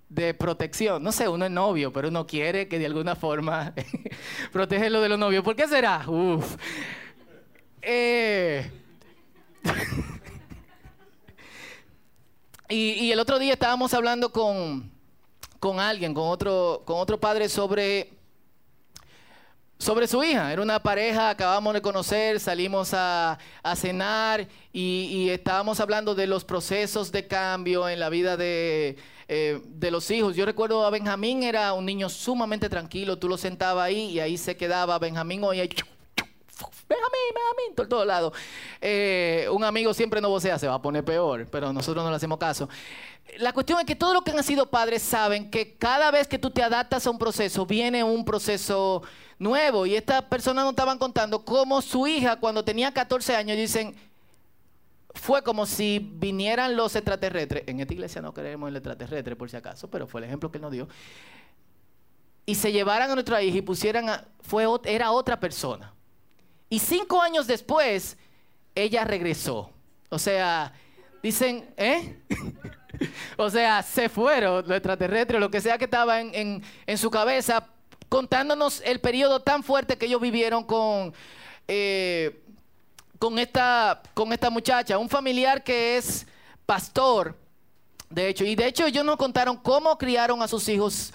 de 0.09 0.33
protección. 0.33 1.01
No 1.01 1.11
sé, 1.11 1.27
uno 1.27 1.45
es 1.45 1.51
novio, 1.51 1.91
pero 1.91 2.09
uno 2.09 2.27
quiere 2.27 2.67
que 2.67 2.77
de 2.77 2.85
alguna 2.85 3.15
forma 3.15 3.73
protegerlo 4.51 5.01
de 5.01 5.09
los 5.09 5.17
novios. 5.17 5.43
¿Por 5.43 5.55
qué 5.55 5.67
será? 5.67 6.05
Eh, 7.81 8.69
Y, 12.67 13.11
el 13.11 13.19
otro 13.19 13.37
día 13.37 13.53
estábamos 13.53 13.93
hablando 13.93 14.31
con, 14.31 14.89
alguien, 15.79 16.15
con 16.15 16.27
otro, 16.27 16.81
con 16.83 16.97
otro 16.97 17.19
padre 17.19 17.47
sobre, 17.47 18.09
sobre 19.77 20.07
su 20.07 20.23
hija. 20.23 20.51
Era 20.51 20.63
una 20.63 20.81
pareja, 20.81 21.29
acabamos 21.29 21.75
de 21.75 21.81
conocer, 21.83 22.39
salimos 22.39 22.91
a, 22.93 23.37
cenar 23.75 24.47
y, 24.73 25.29
estábamos 25.29 25.79
hablando 25.79 26.15
de 26.15 26.25
los 26.25 26.43
procesos 26.43 27.11
de 27.11 27.27
cambio 27.27 27.87
en 27.87 27.99
la 27.99 28.09
vida 28.09 28.35
de, 28.35 28.97
eh, 29.27 29.61
de 29.63 29.91
los 29.91 30.09
hijos. 30.09 30.35
Yo 30.35 30.43
recuerdo 30.43 30.87
a 30.87 30.89
Benjamín, 30.89 31.43
era 31.43 31.71
un 31.73 31.85
niño 31.85 32.09
sumamente 32.09 32.67
tranquilo, 32.67 33.19
tú 33.19 33.29
lo 33.29 33.37
sentabas 33.37 33.85
ahí 33.85 34.09
y 34.09 34.19
ahí 34.19 34.37
se 34.39 34.57
quedaba. 34.57 34.97
Benjamín 34.97 35.43
oía 35.43 35.67
Benjamín, 36.87 37.33
Benjamín, 37.33 37.75
por 37.75 37.87
todos 37.87 38.07
lados. 38.07 38.33
Eh, 38.79 39.47
un 39.51 39.63
amigo 39.63 39.93
siempre 39.93 40.21
no 40.21 40.29
vocea, 40.29 40.57
se 40.57 40.67
va 40.67 40.75
a 40.75 40.81
poner 40.81 41.03
peor, 41.03 41.47
pero 41.51 41.73
nosotros 41.73 42.03
no 42.03 42.09
le 42.09 42.15
hacemos 42.15 42.37
caso. 42.37 42.69
La 43.39 43.51
cuestión 43.51 43.79
es 43.79 43.85
que 43.85 43.95
todos 43.95 44.13
los 44.13 44.23
que 44.23 44.31
han 44.31 44.43
sido 44.43 44.69
padres 44.69 45.01
saben 45.01 45.49
que 45.49 45.75
cada 45.75 46.11
vez 46.11 46.27
que 46.27 46.39
tú 46.39 46.51
te 46.51 46.63
adaptas 46.63 47.05
a 47.05 47.09
un 47.09 47.17
proceso, 47.17 47.65
viene 47.65 48.03
un 48.03 48.23
proceso 48.23 49.01
nuevo. 49.39 49.85
Y 49.85 49.95
estas 49.95 50.23
personas 50.23 50.63
nos 50.63 50.71
estaban 50.71 50.97
contando 50.97 51.43
cómo 51.43 51.81
su 51.81 52.07
hija, 52.07 52.37
cuando 52.37 52.63
tenía 52.63 52.93
14 52.93 53.35
años, 53.35 53.57
dicen, 53.57 53.95
fue 55.13 55.41
como 55.43 55.65
si 55.65 55.99
vinieran 55.99 56.75
los 56.77 56.95
extraterrestres. 56.95 57.63
En 57.67 57.79
esta 57.79 57.93
iglesia 57.93 58.21
no 58.21 58.33
creemos 58.33 58.67
en 58.67 58.73
el 58.73 58.77
extraterrestre, 58.77 59.35
por 59.35 59.49
si 59.49 59.57
acaso, 59.57 59.89
pero 59.89 60.07
fue 60.07 60.21
el 60.21 60.25
ejemplo 60.25 60.51
que 60.51 60.57
él 60.57 60.61
nos 60.61 60.71
dio. 60.71 60.87
Y 62.45 62.55
se 62.55 62.71
llevaran 62.71 63.09
a 63.09 63.15
nuestra 63.15 63.41
hija 63.41 63.57
y 63.57 63.61
pusieran, 63.61 64.07
a, 64.07 64.25
fue, 64.41 64.65
era 64.85 65.11
otra 65.11 65.39
persona. 65.39 65.94
Y 66.75 66.79
cinco 66.79 67.21
años 67.21 67.47
después, 67.47 68.17
ella 68.75 69.05
regresó. 69.05 69.71
O 70.09 70.19
sea, 70.19 70.73
dicen, 71.23 71.73
¿eh? 71.77 72.19
o 73.37 73.49
sea, 73.49 73.81
se 73.81 74.09
fueron 74.09 74.67
los 74.67 74.75
extraterrestres, 74.75 75.39
lo 75.39 75.49
que 75.49 75.61
sea 75.61 75.77
que 75.77 75.85
estaba 75.85 76.19
en, 76.19 76.61
su 76.97 77.09
cabeza, 77.09 77.65
contándonos 78.09 78.81
el 78.83 78.99
periodo 78.99 79.39
tan 79.39 79.63
fuerte 79.63 79.97
que 79.97 80.07
ellos 80.07 80.19
vivieron 80.19 80.65
con, 80.65 81.13
eh, 81.69 82.43
con, 83.19 83.39
esta, 83.39 84.01
con 84.13 84.33
esta 84.33 84.49
muchacha. 84.49 84.97
Un 84.97 85.07
familiar 85.07 85.63
que 85.63 85.95
es 85.95 86.27
pastor, 86.65 87.37
de 88.09 88.27
hecho. 88.27 88.43
Y 88.43 88.53
de 88.53 88.67
hecho 88.67 88.85
ellos 88.85 89.05
nos 89.05 89.15
contaron 89.15 89.55
cómo 89.55 89.97
criaron 89.97 90.41
a 90.41 90.47
sus 90.49 90.67
hijos 90.67 91.13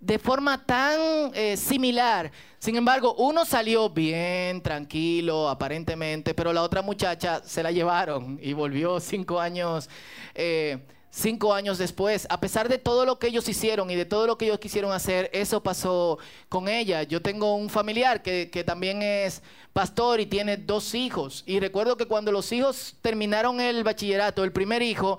de 0.00 0.18
forma 0.18 0.64
tan 0.64 0.98
eh, 1.34 1.58
similar. 1.58 2.32
Sin 2.62 2.76
embargo, 2.76 3.16
uno 3.18 3.44
salió 3.44 3.90
bien, 3.90 4.62
tranquilo, 4.62 5.48
aparentemente, 5.48 6.32
pero 6.32 6.52
la 6.52 6.62
otra 6.62 6.80
muchacha 6.80 7.42
se 7.44 7.60
la 7.60 7.72
llevaron 7.72 8.38
y 8.40 8.52
volvió 8.52 9.00
cinco 9.00 9.40
años, 9.40 9.90
eh, 10.36 10.78
cinco 11.10 11.54
años 11.54 11.76
después. 11.76 12.24
A 12.30 12.38
pesar 12.38 12.68
de 12.68 12.78
todo 12.78 13.04
lo 13.04 13.18
que 13.18 13.26
ellos 13.26 13.48
hicieron 13.48 13.90
y 13.90 13.96
de 13.96 14.04
todo 14.04 14.28
lo 14.28 14.38
que 14.38 14.44
ellos 14.44 14.60
quisieron 14.60 14.92
hacer, 14.92 15.28
eso 15.32 15.60
pasó 15.60 16.20
con 16.48 16.68
ella. 16.68 17.02
Yo 17.02 17.20
tengo 17.20 17.56
un 17.56 17.68
familiar 17.68 18.22
que, 18.22 18.48
que 18.48 18.62
también 18.62 19.02
es 19.02 19.42
pastor 19.72 20.20
y 20.20 20.26
tiene 20.26 20.56
dos 20.56 20.94
hijos. 20.94 21.42
Y 21.46 21.58
recuerdo 21.58 21.96
que 21.96 22.06
cuando 22.06 22.30
los 22.30 22.52
hijos 22.52 22.94
terminaron 23.02 23.60
el 23.60 23.82
bachillerato, 23.82 24.44
el 24.44 24.52
primer 24.52 24.82
hijo, 24.82 25.18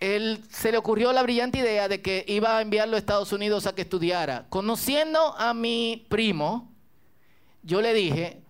él 0.00 0.44
se 0.48 0.70
le 0.70 0.78
ocurrió 0.78 1.12
la 1.12 1.22
brillante 1.22 1.58
idea 1.58 1.88
de 1.88 2.00
que 2.00 2.24
iba 2.28 2.56
a 2.56 2.62
enviarlo 2.62 2.96
a 2.96 2.98
Estados 2.98 3.32
Unidos 3.32 3.66
a 3.66 3.74
que 3.74 3.82
estudiara. 3.82 4.46
Conociendo 4.48 5.34
a 5.36 5.54
mi 5.54 6.06
primo, 6.08 6.72
yo 7.62 7.80
le 7.80 7.92
dije, 7.92 8.40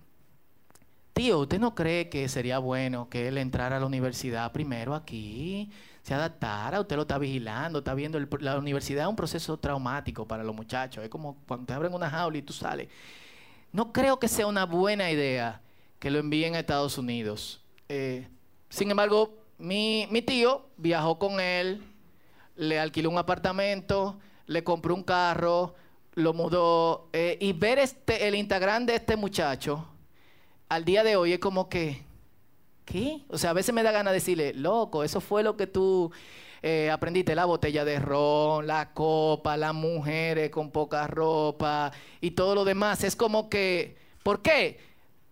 tío, 1.14 1.38
¿usted 1.40 1.58
no 1.58 1.74
cree 1.74 2.10
que 2.10 2.28
sería 2.28 2.58
bueno 2.58 3.08
que 3.08 3.28
él 3.28 3.38
entrara 3.38 3.78
a 3.78 3.80
la 3.80 3.86
universidad 3.86 4.52
primero 4.52 4.94
aquí? 4.94 5.70
Se 6.02 6.14
adaptara, 6.14 6.80
usted 6.80 6.96
lo 6.96 7.02
está 7.02 7.18
vigilando, 7.18 7.80
está 7.80 7.94
viendo, 7.94 8.18
la 8.40 8.58
universidad 8.58 9.04
es 9.04 9.08
un 9.08 9.16
proceso 9.16 9.58
traumático 9.58 10.26
para 10.26 10.44
los 10.44 10.54
muchachos, 10.54 11.02
es 11.02 11.10
como 11.10 11.36
cuando 11.46 11.66
te 11.66 11.72
abren 11.72 11.92
una 11.94 12.10
jaula 12.10 12.38
y 12.38 12.42
tú 12.42 12.52
sales. 12.52 12.88
No 13.72 13.92
creo 13.92 14.18
que 14.18 14.28
sea 14.28 14.46
una 14.46 14.64
buena 14.64 15.10
idea 15.10 15.60
que 15.98 16.10
lo 16.10 16.18
envíen 16.18 16.54
a 16.54 16.60
Estados 16.60 16.96
Unidos. 16.98 17.60
Eh, 17.88 18.28
sin 18.70 18.90
embargo, 18.90 19.37
mi, 19.58 20.22
tío 20.26 20.66
viajó 20.76 21.18
con 21.18 21.40
él, 21.40 21.82
le 22.56 22.78
alquiló 22.78 23.10
un 23.10 23.18
apartamento, 23.18 24.18
le 24.46 24.64
compró 24.64 24.94
un 24.94 25.02
carro, 25.02 25.74
lo 26.14 26.32
mudó. 26.32 27.08
Eh, 27.12 27.36
y 27.40 27.52
ver 27.52 27.78
este, 27.78 28.26
el 28.26 28.34
Instagram 28.34 28.86
de 28.86 28.96
este 28.96 29.16
muchacho 29.16 29.88
al 30.68 30.84
día 30.84 31.02
de 31.02 31.16
hoy 31.16 31.32
es 31.32 31.38
como 31.38 31.68
que, 31.68 32.02
¿qué? 32.84 33.22
O 33.28 33.38
sea, 33.38 33.50
a 33.50 33.54
veces 33.54 33.74
me 33.74 33.82
da 33.82 33.90
ganas 33.90 34.12
de 34.12 34.16
decirle, 34.16 34.54
loco, 34.54 35.02
eso 35.02 35.20
fue 35.20 35.42
lo 35.42 35.56
que 35.56 35.66
tú 35.66 36.10
eh, 36.62 36.90
aprendiste, 36.90 37.34
la 37.34 37.44
botella 37.44 37.84
de 37.84 37.98
ron, 37.98 38.66
la 38.66 38.92
copa, 38.92 39.56
las 39.56 39.74
mujeres 39.74 40.50
con 40.50 40.70
poca 40.70 41.06
ropa 41.06 41.92
y 42.20 42.32
todo 42.32 42.54
lo 42.54 42.64
demás. 42.64 43.04
Es 43.04 43.16
como 43.16 43.48
que, 43.48 43.96
¿por 44.22 44.42
qué? 44.42 44.78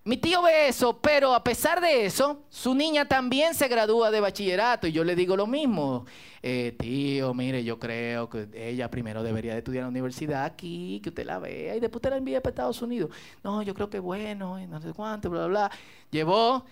Mi 0.06 0.16
tío 0.16 0.40
ve 0.40 0.68
eso, 0.68 1.00
pero 1.00 1.34
a 1.34 1.42
pesar 1.42 1.80
de 1.80 2.06
eso, 2.06 2.44
su 2.48 2.76
niña 2.76 3.06
también 3.06 3.54
se 3.54 3.66
gradúa 3.66 4.12
de 4.12 4.20
bachillerato 4.20 4.86
y 4.86 4.92
yo 4.92 5.02
le 5.02 5.16
digo 5.16 5.36
lo 5.36 5.48
mismo. 5.48 6.06
Eh, 6.44 6.76
tío, 6.78 7.34
mire, 7.34 7.64
yo 7.64 7.80
creo 7.80 8.30
que 8.30 8.48
ella 8.54 8.88
primero 8.88 9.24
debería 9.24 9.54
de 9.54 9.58
estudiar 9.58 9.80
en 9.80 9.86
la 9.86 9.88
universidad 9.88 10.44
aquí, 10.44 11.00
que 11.02 11.08
usted 11.08 11.26
la 11.26 11.40
vea 11.40 11.74
y 11.74 11.80
después 11.80 12.00
te 12.00 12.10
la 12.10 12.18
envíe 12.18 12.36
para 12.36 12.50
Estados 12.50 12.80
Unidos. 12.82 13.10
No, 13.42 13.62
yo 13.62 13.74
creo 13.74 13.90
que 13.90 13.98
bueno, 13.98 14.60
y 14.60 14.68
no 14.68 14.80
sé 14.80 14.92
cuánto, 14.92 15.28
bla, 15.28 15.48
bla, 15.48 15.68
bla. 15.68 15.78
Llevó 16.12 16.64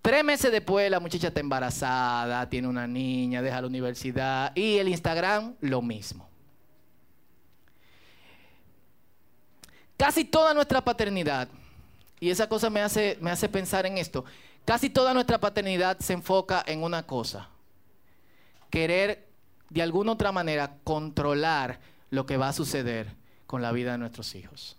tres 0.00 0.22
meses 0.22 0.52
después, 0.52 0.88
la 0.88 1.00
muchacha 1.00 1.26
está 1.26 1.40
embarazada, 1.40 2.48
tiene 2.48 2.68
una 2.68 2.86
niña, 2.86 3.42
deja 3.42 3.60
la 3.60 3.66
universidad 3.66 4.52
y 4.54 4.78
el 4.78 4.86
Instagram 4.86 5.56
lo 5.62 5.82
mismo. 5.82 6.28
Casi 9.96 10.24
toda 10.24 10.54
nuestra 10.54 10.80
paternidad 10.80 11.48
y 12.20 12.30
esa 12.30 12.48
cosa 12.48 12.70
me 12.70 12.80
hace, 12.80 13.18
me 13.20 13.30
hace 13.30 13.48
pensar 13.48 13.86
en 13.86 13.98
esto. 13.98 14.24
Casi 14.64 14.90
toda 14.90 15.14
nuestra 15.14 15.38
paternidad 15.38 15.98
se 16.00 16.12
enfoca 16.12 16.62
en 16.66 16.82
una 16.82 17.06
cosa. 17.06 17.48
Querer 18.70 19.28
de 19.70 19.82
alguna 19.82 20.12
otra 20.12 20.32
manera 20.32 20.76
controlar 20.84 21.80
lo 22.10 22.26
que 22.26 22.36
va 22.36 22.48
a 22.48 22.52
suceder 22.52 23.14
con 23.46 23.62
la 23.62 23.72
vida 23.72 23.92
de 23.92 23.98
nuestros 23.98 24.34
hijos. 24.34 24.76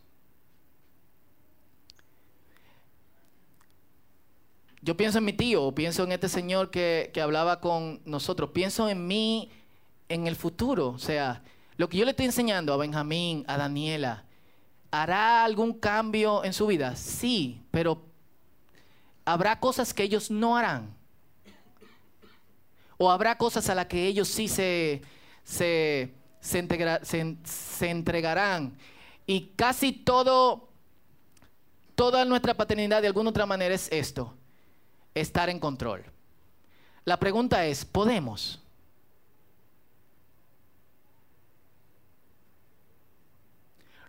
Yo 4.81 4.95
pienso 4.95 5.17
en 5.17 5.25
mi 5.25 5.33
tío, 5.33 5.73
pienso 5.73 6.03
en 6.03 6.13
este 6.13 6.29
señor 6.29 6.71
que, 6.71 7.11
que 7.13 7.21
hablaba 7.21 7.59
con 7.59 8.01
nosotros, 8.05 8.51
pienso 8.51 8.87
en 8.87 9.07
mí, 9.07 9.51
en 10.07 10.27
el 10.27 10.35
futuro. 10.35 10.89
O 10.89 10.99
sea, 10.99 11.43
lo 11.77 11.89
que 11.89 11.97
yo 11.97 12.05
le 12.05 12.11
estoy 12.11 12.27
enseñando 12.27 12.73
a 12.73 12.77
Benjamín, 12.77 13.43
a 13.47 13.57
Daniela, 13.57 14.23
¿Hará 14.91 15.43
algún 15.43 15.73
cambio 15.73 16.43
en 16.43 16.53
su 16.53 16.67
vida? 16.67 16.95
Sí, 16.95 17.61
pero 17.71 18.05
habrá 19.23 19.59
cosas 19.59 19.93
que 19.93 20.03
ellos 20.03 20.31
no 20.31 20.57
harán. 20.57 20.95
O 22.97 23.11
habrá 23.11 23.37
cosas 23.37 23.69
a 23.69 23.75
las 23.75 23.85
que 23.85 24.07
ellos 24.07 24.27
sí 24.27 24.47
se, 24.47 25.01
se, 25.43 26.13
se, 26.41 27.89
entregarán. 27.89 28.77
Y 29.25 29.51
casi 29.55 29.91
todo, 29.91 30.69
toda 31.95 32.25
nuestra 32.25 32.55
paternidad 32.55 33.01
de 33.01 33.07
alguna 33.07 33.29
otra 33.29 33.45
manera 33.45 33.73
es 33.73 33.89
esto, 33.91 34.33
estar 35.13 35.49
en 35.49 35.59
control. 35.59 36.03
La 37.05 37.17
pregunta 37.17 37.65
es, 37.65 37.85
¿podemos? 37.85 38.61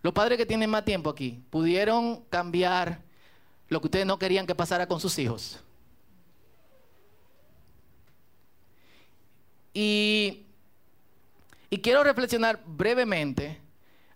Los 0.01 0.13
padres 0.13 0.37
que 0.37 0.45
tienen 0.45 0.69
más 0.69 0.83
tiempo 0.83 1.09
aquí, 1.09 1.43
¿pudieron 1.49 2.23
cambiar 2.25 3.01
lo 3.69 3.79
que 3.79 3.87
ustedes 3.87 4.05
no 4.05 4.17
querían 4.17 4.47
que 4.47 4.55
pasara 4.55 4.87
con 4.87 4.99
sus 4.99 5.17
hijos? 5.19 5.63
Y, 9.73 10.45
quiero 11.81 12.03
reflexionar 12.03 12.61
brevemente 12.65 13.59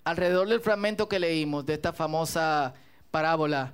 alrededor 0.04 0.48
del 0.50 0.60
fragmento 0.60 1.08
que 1.08 1.20
leímos 1.20 1.66
de 1.66 1.76
esta 1.76 1.94
famosa 1.94 2.74
parábola. 3.12 3.74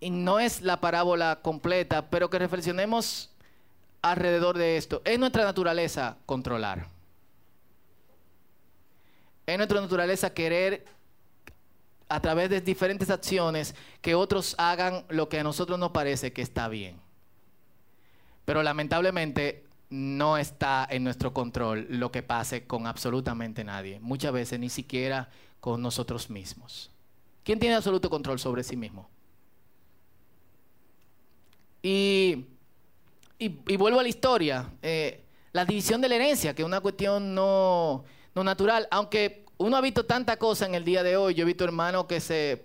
Y 0.00 0.10
no 0.10 0.40
es 0.40 0.62
la 0.62 0.80
parábola 0.80 1.40
completa, 1.42 2.08
pero 2.10 2.30
que 2.30 2.38
reflexionemos 2.38 3.30
alrededor 4.02 4.56
de 4.56 4.76
esto. 4.78 5.02
Es 5.04 5.18
nuestra 5.18 5.44
naturaleza 5.44 6.16
controlar. 6.26 6.86
Es 9.46 9.56
nuestra 9.56 9.80
naturaleza 9.80 10.32
querer 10.32 10.86
a 12.10 12.20
través 12.20 12.50
de 12.50 12.60
diferentes 12.60 13.08
acciones 13.08 13.74
que 14.02 14.16
otros 14.16 14.56
hagan 14.58 15.04
lo 15.08 15.28
que 15.28 15.38
a 15.38 15.44
nosotros 15.44 15.78
nos 15.78 15.92
parece 15.92 16.32
que 16.32 16.42
está 16.42 16.68
bien. 16.68 17.00
Pero 18.44 18.64
lamentablemente 18.64 19.64
no 19.90 20.36
está 20.36 20.86
en 20.90 21.04
nuestro 21.04 21.32
control 21.32 21.86
lo 21.88 22.10
que 22.10 22.24
pase 22.24 22.66
con 22.66 22.88
absolutamente 22.88 23.62
nadie, 23.62 24.00
muchas 24.00 24.32
veces 24.32 24.58
ni 24.58 24.68
siquiera 24.68 25.30
con 25.60 25.80
nosotros 25.80 26.30
mismos. 26.30 26.90
¿Quién 27.44 27.60
tiene 27.60 27.76
absoluto 27.76 28.10
control 28.10 28.40
sobre 28.40 28.64
sí 28.64 28.76
mismo? 28.76 29.08
Y, 31.82 32.44
vuelvo 33.78 34.00
a 34.00 34.02
la 34.02 34.08
historia, 34.08 34.68
eh, 34.82 35.22
la 35.52 35.64
división 35.64 36.00
de 36.00 36.08
la 36.08 36.16
herencia, 36.16 36.54
que 36.54 36.62
es 36.62 36.66
una 36.66 36.80
cuestión 36.80 37.34
no, 37.34 38.04
no 38.34 38.44
natural, 38.44 38.88
aunque 38.90 39.44
uno 39.60 39.76
ha 39.76 39.82
visto 39.82 40.06
tanta 40.06 40.38
cosa 40.38 40.64
en 40.64 40.74
el 40.74 40.86
día 40.86 41.02
de 41.02 41.18
hoy. 41.18 41.34
Yo 41.34 41.42
he 41.42 41.46
visto 41.46 41.64
hermanos 41.64 42.06
que 42.06 42.18
se, 42.18 42.64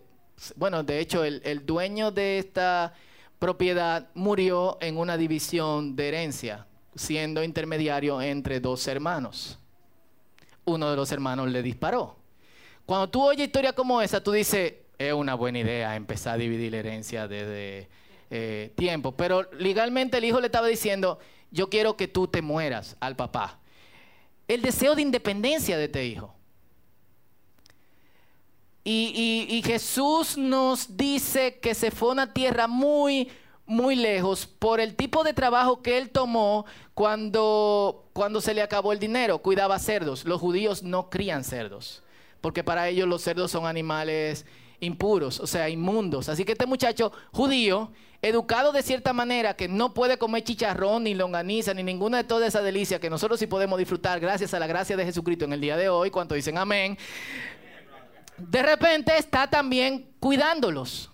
bueno, 0.55 0.81
de 0.81 1.01
hecho 1.01 1.25
el, 1.25 1.65
dueño 1.65 2.09
de 2.09 2.39
esta 2.39 2.93
propiedad 3.37 4.07
murió 4.13 4.77
en 4.79 4.97
una 4.97 5.17
división 5.17 5.97
de 5.97 6.07
herencia, 6.07 6.65
siendo 6.95 7.43
intermediario 7.43 8.21
entre 8.21 8.61
dos 8.61 8.87
hermanos. 8.87 9.59
Uno 10.63 10.89
de 10.89 10.95
los 10.95 11.11
hermanos 11.11 11.49
le 11.49 11.61
disparó. 11.61 12.15
Cuando 12.85 13.09
tú 13.09 13.23
oyes 13.23 13.47
historias 13.47 13.73
como 13.73 14.01
esa, 14.01 14.23
tú 14.23 14.31
dices, 14.31 14.75
es 14.97 15.13
una 15.13 15.35
buena 15.35 15.59
idea 15.59 15.97
empezar 15.97 16.35
a 16.35 16.37
dividir 16.37 16.71
la 16.71 16.77
herencia 16.77 17.27
desde 17.27 17.89
eh, 18.29 18.71
tiempo. 18.77 19.11
Pero 19.11 19.49
legalmente 19.51 20.19
el 20.19 20.23
hijo 20.23 20.39
le 20.39 20.45
estaba 20.45 20.67
diciendo, 20.67 21.19
yo 21.51 21.69
quiero 21.69 21.97
que 21.97 22.07
tú 22.07 22.29
te 22.29 22.41
mueras 22.41 22.95
al 23.01 23.17
papá. 23.17 23.59
El 24.47 24.61
deseo 24.61 24.95
de 24.95 25.01
independencia 25.01 25.77
de 25.77 25.85
este 25.85 26.05
hijo. 26.05 26.35
Y, 28.87 29.63
Jesús 29.65 30.37
nos 30.37 30.95
dice 30.95 31.57
que 31.57 31.73
se 31.73 31.89
fue 31.89 32.09
a 32.09 32.11
una 32.11 32.33
tierra 32.33 32.67
muy, 32.67 33.31
muy 33.65 33.95
lejos 33.95 34.45
por 34.45 34.79
el 34.79 34.95
tipo 34.95 35.23
de 35.23 35.33
trabajo 35.33 35.81
que 35.81 35.97
él 35.97 36.11
tomó 36.11 36.67
cuando, 36.93 38.05
cuando 38.13 38.41
se 38.41 38.53
le 38.53 38.61
acabó 38.61 38.93
el 38.93 38.99
dinero. 38.99 39.39
Cuidaba 39.39 39.79
cerdos. 39.79 40.23
Los 40.25 40.39
judíos 40.39 40.83
no 40.83 41.09
crían 41.09 41.43
cerdos, 41.43 42.03
porque 42.41 42.63
para 42.63 42.87
ellos 42.87 43.07
los 43.07 43.23
cerdos 43.23 43.49
son 43.49 43.65
animales 43.65 44.45
impuros, 44.79 45.39
o 45.39 45.47
sea, 45.47 45.67
inmundos. 45.67 46.29
Así 46.29 46.45
que 46.45 46.51
este 46.51 46.67
muchacho 46.67 47.11
judío, 47.31 47.91
educado 48.21 48.71
de 48.71 48.83
cierta 48.83 49.13
manera, 49.13 49.55
que 49.55 49.67
no 49.67 49.95
puede 49.95 50.19
comer 50.19 50.43
chicharrón, 50.43 51.05
ni 51.05 51.15
longaniza, 51.15 51.73
ni 51.73 51.81
ninguna 51.81 52.17
de 52.17 52.23
todas 52.25 52.49
esas 52.49 52.63
delicias 52.63 52.99
que 52.99 53.09
nosotros 53.09 53.39
sí 53.39 53.47
podemos 53.47 53.79
disfrutar 53.79 54.19
gracias 54.19 54.53
a 54.53 54.59
la 54.59 54.67
gracia 54.67 54.95
de 54.95 55.05
Jesucristo 55.05 55.45
en 55.45 55.53
el 55.53 55.61
día 55.61 55.75
de 55.75 55.89
hoy, 55.89 56.11
cuando 56.11 56.35
dicen 56.35 56.59
amén, 56.59 56.99
de 58.37 58.63
repente 58.63 59.17
está 59.17 59.49
también 59.49 60.13
cuidándolos. 60.19 61.11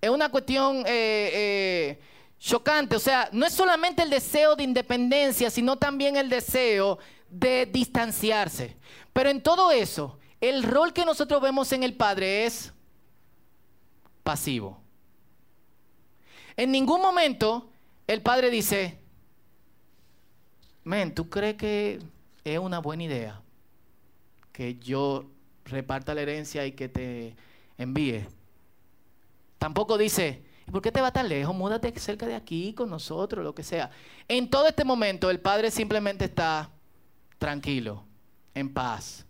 Es 0.00 0.10
una 0.10 0.30
cuestión 0.30 0.78
eh, 0.78 0.84
eh, 0.86 2.00
chocante, 2.38 2.96
o 2.96 3.00
sea, 3.00 3.28
no 3.32 3.46
es 3.46 3.54
solamente 3.54 4.02
el 4.02 4.10
deseo 4.10 4.54
de 4.54 4.64
independencia, 4.64 5.50
sino 5.50 5.76
también 5.76 6.16
el 6.16 6.28
deseo 6.28 6.98
de 7.30 7.66
distanciarse. 7.66 8.76
Pero 9.12 9.30
en 9.30 9.42
todo 9.42 9.70
eso, 9.70 10.18
el 10.40 10.62
rol 10.62 10.92
que 10.92 11.04
nosotros 11.04 11.40
vemos 11.40 11.72
en 11.72 11.82
el 11.82 11.94
Padre 11.94 12.44
es 12.44 12.72
pasivo. 14.22 14.80
En 16.56 16.70
ningún 16.70 17.00
momento 17.00 17.70
el 18.06 18.20
Padre 18.20 18.50
dice, 18.50 18.98
men, 20.84 21.14
¿tú 21.14 21.30
crees 21.30 21.54
que 21.54 21.98
es 22.44 22.58
una 22.58 22.78
buena 22.78 23.04
idea 23.04 23.40
que 24.52 24.76
yo 24.76 25.33
reparta 25.64 26.14
la 26.14 26.22
herencia 26.22 26.66
y 26.66 26.72
que 26.72 26.88
te 26.88 27.36
envíe? 27.78 28.26
Tampoco 29.58 29.96
dice, 29.98 30.42
¿y 30.66 30.70
por 30.70 30.82
qué 30.82 30.92
te 30.92 31.00
va 31.00 31.12
tan 31.12 31.28
lejos? 31.28 31.54
Múdate 31.54 31.98
cerca 31.98 32.26
de 32.26 32.34
aquí 32.34 32.74
con 32.74 32.90
nosotros, 32.90 33.44
lo 33.44 33.54
que 33.54 33.62
sea. 33.62 33.90
En 34.28 34.50
todo 34.50 34.66
este 34.68 34.84
momento 34.84 35.30
el 35.30 35.40
Padre 35.40 35.70
simplemente 35.70 36.26
está 36.26 36.70
tranquilo, 37.38 38.04
en 38.54 38.72
paz, 38.72 39.26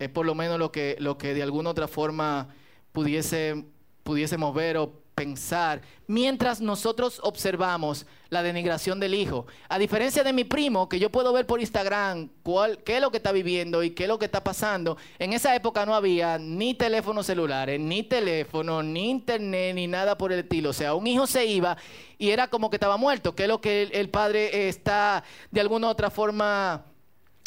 es 0.00 0.08
por 0.08 0.24
lo 0.24 0.34
menos 0.34 0.58
lo 0.58 0.72
que, 0.72 0.96
lo 0.98 1.18
que 1.18 1.34
de 1.34 1.42
alguna 1.42 1.70
otra 1.70 1.86
forma 1.86 2.48
pudiese, 2.90 3.66
pudiésemos 4.02 4.54
ver 4.54 4.78
o 4.78 4.99
pensar 5.14 5.82
mientras 6.06 6.60
nosotros 6.60 7.20
observamos 7.22 8.06
la 8.30 8.42
denigración 8.42 9.00
del 9.00 9.14
hijo. 9.14 9.46
A 9.68 9.78
diferencia 9.78 10.24
de 10.24 10.32
mi 10.32 10.44
primo, 10.44 10.88
que 10.88 10.98
yo 10.98 11.10
puedo 11.10 11.32
ver 11.32 11.46
por 11.46 11.60
Instagram 11.60 12.30
cuál, 12.42 12.78
qué 12.78 12.96
es 12.96 13.00
lo 13.00 13.10
que 13.10 13.18
está 13.18 13.30
viviendo 13.30 13.82
y 13.82 13.90
qué 13.90 14.04
es 14.04 14.08
lo 14.08 14.18
que 14.18 14.24
está 14.24 14.42
pasando, 14.42 14.96
en 15.18 15.32
esa 15.32 15.54
época 15.54 15.84
no 15.86 15.94
había 15.94 16.38
ni 16.38 16.74
teléfonos 16.74 17.26
celulares, 17.26 17.78
ni 17.78 18.02
teléfono, 18.02 18.82
ni 18.82 19.10
internet, 19.10 19.74
ni 19.74 19.86
nada 19.86 20.16
por 20.16 20.32
el 20.32 20.40
estilo. 20.40 20.70
O 20.70 20.72
sea, 20.72 20.94
un 20.94 21.06
hijo 21.06 21.26
se 21.26 21.44
iba 21.44 21.76
y 22.18 22.30
era 22.30 22.48
como 22.48 22.70
que 22.70 22.76
estaba 22.76 22.96
muerto, 22.96 23.34
que 23.34 23.44
es 23.44 23.48
lo 23.48 23.60
que 23.60 23.82
el, 23.82 24.08
padre 24.10 24.68
está 24.68 25.22
de 25.50 25.60
alguna 25.60 25.88
otra 25.88 26.10
forma 26.10 26.84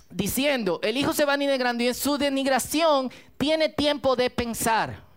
diciendo, 0.09 0.79
el 0.83 0.97
hijo 0.97 1.13
se 1.13 1.25
va 1.25 1.37
denigrando 1.37 1.83
y 1.83 1.87
en 1.87 1.95
su 1.95 2.17
denigración 2.17 3.11
tiene 3.37 3.69
tiempo 3.69 4.15
de 4.15 4.29
pensar. 4.29 5.12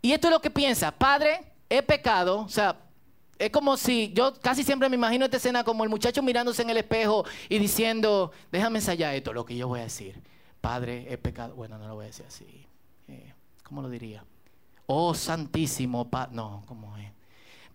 Y 0.00 0.12
esto 0.12 0.28
es 0.28 0.32
lo 0.32 0.40
que 0.40 0.50
piensa, 0.50 0.90
padre, 0.92 1.40
he 1.68 1.82
pecado, 1.82 2.40
o 2.40 2.48
sea, 2.48 2.76
es 3.38 3.50
como 3.50 3.76
si 3.76 4.12
yo 4.12 4.34
casi 4.40 4.64
siempre 4.64 4.88
me 4.88 4.96
imagino 4.96 5.24
esta 5.24 5.36
escena 5.36 5.62
como 5.64 5.84
el 5.84 5.90
muchacho 5.90 6.22
mirándose 6.22 6.62
en 6.62 6.70
el 6.70 6.76
espejo 6.76 7.24
y 7.48 7.58
diciendo, 7.58 8.32
déjame 8.50 8.78
ensayar 8.78 9.14
esto, 9.14 9.32
lo 9.32 9.44
que 9.44 9.56
yo 9.56 9.68
voy 9.68 9.80
a 9.80 9.84
decir. 9.84 10.20
Padre, 10.60 11.06
he 11.08 11.18
pecado, 11.18 11.54
bueno, 11.54 11.78
no 11.78 11.86
lo 11.86 11.94
voy 11.94 12.04
a 12.04 12.06
decir 12.08 12.26
así. 12.26 12.66
Eh, 13.06 13.32
¿Cómo 13.62 13.80
lo 13.80 13.88
diría? 13.88 14.24
Oh, 14.86 15.14
santísimo, 15.14 16.08
no, 16.32 16.64
¿cómo 16.66 16.96
es? 16.96 17.12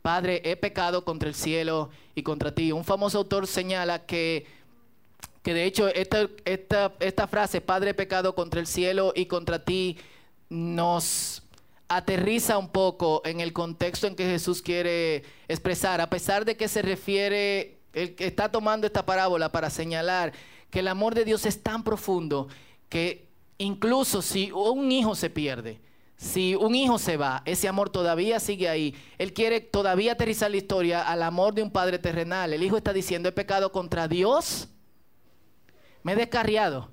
Padre, 0.01 0.41
he 0.43 0.57
pecado 0.57 1.05
contra 1.05 1.29
el 1.29 1.35
cielo 1.35 1.89
y 2.13 2.23
contra 2.23 2.53
ti. 2.53 2.73
Un 2.73 2.83
famoso 2.83 3.19
autor 3.19 3.47
señala 3.47 4.05
que, 4.05 4.45
que 5.43 5.53
de 5.53 5.63
hecho 5.63 5.87
esta, 5.87 6.29
esta 6.99 7.27
frase, 7.27 7.61
Padre, 7.61 7.91
he 7.91 7.93
pecado 7.93 8.35
contra 8.35 8.59
el 8.59 8.67
cielo 8.67 9.13
y 9.15 9.27
contra 9.27 9.63
ti, 9.63 9.97
nos 10.49 11.43
aterriza 11.87 12.57
un 12.57 12.69
poco 12.69 13.21
en 13.25 13.39
el 13.39 13.53
contexto 13.53 14.07
en 14.07 14.15
que 14.15 14.25
Jesús 14.25 14.61
quiere 14.61 15.23
expresar, 15.47 16.01
a 16.01 16.09
pesar 16.09 16.45
de 16.45 16.57
que 16.57 16.67
se 16.67 16.81
refiere, 16.81 17.79
el 17.93 18.15
que 18.15 18.25
está 18.25 18.51
tomando 18.51 18.87
esta 18.87 19.05
parábola 19.05 19.51
para 19.51 19.69
señalar 19.69 20.33
que 20.69 20.79
el 20.79 20.87
amor 20.87 21.13
de 21.13 21.25
Dios 21.25 21.45
es 21.45 21.61
tan 21.61 21.83
profundo 21.83 22.47
que 22.89 23.27
incluso 23.57 24.21
si 24.21 24.51
un 24.51 24.91
hijo 24.91 25.13
se 25.15 25.29
pierde, 25.29 25.79
si 26.17 26.55
un 26.55 26.73
hijo 26.73 26.97
se 26.97 27.17
va, 27.17 27.43
ese 27.45 27.67
amor 27.67 27.89
todavía 27.89 28.39
sigue 28.39 28.69
ahí. 28.69 28.95
Él 29.17 29.33
quiere 29.33 29.59
todavía 29.61 30.13
aterrizar 30.13 30.49
la 30.49 30.57
historia 30.57 31.01
al 31.03 31.21
amor 31.21 31.53
de 31.53 31.63
un 31.63 31.71
padre 31.71 31.99
terrenal. 31.99 32.53
El 32.53 32.63
hijo 32.63 32.77
está 32.77 32.93
diciendo, 32.93 33.29
he 33.29 33.33
pecado 33.33 33.71
contra 33.71 34.07
Dios, 34.07 34.69
me 36.01 36.13
he 36.13 36.15
descarriado 36.15 36.89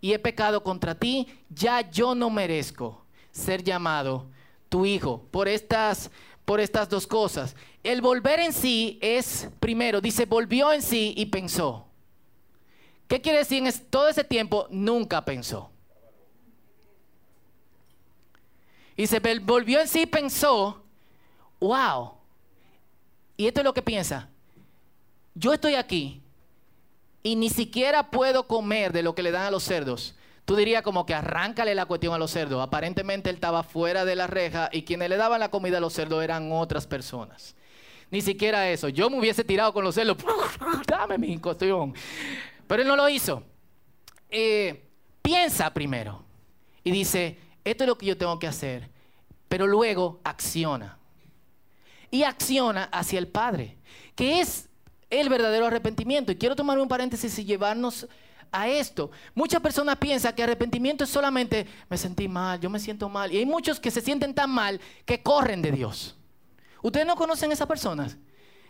y 0.00 0.12
he 0.12 0.18
pecado 0.18 0.62
contra 0.62 0.94
ti, 0.94 1.28
ya 1.48 1.88
yo 1.90 2.14
no 2.14 2.30
merezco 2.30 3.03
ser 3.34 3.62
llamado 3.64 4.26
tu 4.68 4.86
hijo 4.86 5.26
por 5.30 5.48
estas, 5.48 6.10
por 6.44 6.60
estas 6.60 6.88
dos 6.88 7.06
cosas. 7.06 7.54
El 7.82 8.00
volver 8.00 8.40
en 8.40 8.52
sí 8.52 8.98
es, 9.02 9.48
primero, 9.60 10.00
dice, 10.00 10.24
volvió 10.24 10.72
en 10.72 10.80
sí 10.80 11.12
y 11.16 11.26
pensó. 11.26 11.86
¿Qué 13.08 13.20
quiere 13.20 13.38
decir? 13.38 13.62
Todo 13.90 14.08
ese 14.08 14.24
tiempo 14.24 14.66
nunca 14.70 15.24
pensó. 15.24 15.70
Y 18.96 19.06
se 19.06 19.18
volvió 19.40 19.80
en 19.80 19.88
sí 19.88 20.02
y 20.02 20.06
pensó, 20.06 20.82
wow. 21.60 22.12
Y 23.36 23.48
esto 23.48 23.60
es 23.60 23.64
lo 23.64 23.74
que 23.74 23.82
piensa. 23.82 24.28
Yo 25.34 25.52
estoy 25.52 25.74
aquí 25.74 26.22
y 27.24 27.34
ni 27.34 27.50
siquiera 27.50 28.10
puedo 28.10 28.46
comer 28.46 28.92
de 28.92 29.02
lo 29.02 29.14
que 29.14 29.24
le 29.24 29.32
dan 29.32 29.46
a 29.46 29.50
los 29.50 29.64
cerdos. 29.64 30.14
Tú 30.44 30.56
dirías 30.56 30.82
como 30.82 31.06
que 31.06 31.14
arráncale 31.14 31.74
la 31.74 31.86
cuestión 31.86 32.12
a 32.12 32.18
los 32.18 32.30
cerdos. 32.30 32.62
Aparentemente 32.62 33.30
él 33.30 33.36
estaba 33.36 33.62
fuera 33.62 34.04
de 34.04 34.14
la 34.14 34.26
reja 34.26 34.68
y 34.72 34.82
quienes 34.82 35.08
le 35.08 35.16
daban 35.16 35.40
la 35.40 35.50
comida 35.50 35.78
a 35.78 35.80
los 35.80 35.94
cerdos 35.94 36.22
eran 36.22 36.52
otras 36.52 36.86
personas. 36.86 37.54
Ni 38.10 38.20
siquiera 38.20 38.68
eso. 38.68 38.88
Yo 38.88 39.08
me 39.08 39.18
hubiese 39.18 39.42
tirado 39.42 39.72
con 39.72 39.84
los 39.84 39.94
cerdos. 39.94 40.18
Dame 40.86 41.16
mi 41.16 41.38
cuestión. 41.38 41.94
Pero 42.66 42.82
él 42.82 42.88
no 42.88 42.96
lo 42.96 43.08
hizo. 43.08 43.42
Eh, 44.30 44.84
piensa 45.22 45.72
primero 45.72 46.22
y 46.82 46.90
dice, 46.90 47.38
esto 47.64 47.84
es 47.84 47.88
lo 47.88 47.96
que 47.96 48.06
yo 48.06 48.18
tengo 48.18 48.38
que 48.38 48.46
hacer, 48.46 48.90
pero 49.48 49.66
luego 49.66 50.20
acciona. 50.24 50.98
Y 52.10 52.22
acciona 52.22 52.84
hacia 52.92 53.18
el 53.18 53.28
Padre, 53.28 53.76
que 54.14 54.40
es 54.40 54.68
el 55.08 55.28
verdadero 55.28 55.66
arrepentimiento. 55.66 56.30
Y 56.32 56.36
quiero 56.36 56.54
tomar 56.54 56.78
un 56.78 56.88
paréntesis 56.88 57.38
y 57.38 57.44
llevarnos 57.44 58.06
a 58.54 58.68
esto. 58.68 59.10
Muchas 59.34 59.60
personas 59.60 59.96
piensan 59.96 60.32
que 60.34 60.42
arrepentimiento 60.42 61.02
es 61.02 61.10
solamente 61.10 61.66
me 61.90 61.98
sentí 61.98 62.28
mal, 62.28 62.60
yo 62.60 62.70
me 62.70 62.78
siento 62.78 63.08
mal. 63.08 63.32
Y 63.32 63.38
hay 63.38 63.46
muchos 63.46 63.80
que 63.80 63.90
se 63.90 64.00
sienten 64.00 64.32
tan 64.32 64.48
mal 64.50 64.80
que 65.04 65.22
corren 65.22 65.60
de 65.60 65.72
Dios. 65.72 66.16
¿Ustedes 66.80 67.06
no 67.06 67.16
conocen 67.16 67.50
esas 67.50 67.66
personas? 67.66 68.16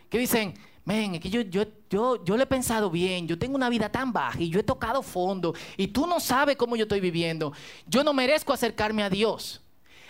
Que 0.09 0.17
dicen, 0.17 0.55
ven, 0.85 1.19
que 1.19 1.29
yo, 1.29 1.41
yo, 1.41 1.65
yo, 1.89 2.23
yo 2.25 2.35
le 2.35 2.43
he 2.43 2.47
pensado 2.47 2.89
bien, 2.89 3.27
yo 3.27 3.37
tengo 3.37 3.55
una 3.55 3.69
vida 3.69 3.91
tan 3.91 4.11
baja 4.11 4.41
y 4.41 4.49
yo 4.49 4.59
he 4.59 4.63
tocado 4.63 5.03
fondo 5.03 5.53
y 5.77 5.87
tú 5.87 6.07
no 6.07 6.19
sabes 6.19 6.55
cómo 6.55 6.75
yo 6.75 6.83
estoy 6.83 6.99
viviendo. 6.99 7.53
Yo 7.85 8.03
no 8.03 8.11
merezco 8.11 8.53
acercarme 8.53 9.03
a 9.03 9.09
Dios. 9.09 9.61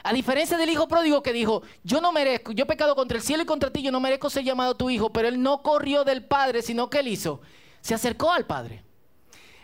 A 0.03 0.13
diferencia 0.13 0.55
del 0.55 0.69
hijo 0.69 0.87
pródigo 0.87 1.21
que 1.21 1.33
dijo, 1.33 1.63
yo 1.83 1.99
no 1.99 2.13
merezco, 2.13 2.53
yo 2.53 2.63
he 2.63 2.67
pecado 2.67 2.95
contra 2.95 3.17
el 3.17 3.23
cielo 3.23 3.43
y 3.43 3.45
contra 3.45 3.71
ti, 3.71 3.81
yo 3.81 3.91
no 3.91 3.99
merezco 3.99 4.29
ser 4.29 4.43
llamado 4.43 4.75
tu 4.75 4.89
hijo, 4.89 5.11
pero 5.11 5.27
él 5.27 5.41
no 5.41 5.61
corrió 5.63 6.05
del 6.05 6.23
Padre, 6.23 6.61
sino 6.61 6.89
que 6.89 6.99
él 6.99 7.07
hizo, 7.09 7.41
se 7.81 7.93
acercó 7.93 8.31
al 8.31 8.45
Padre. 8.45 8.85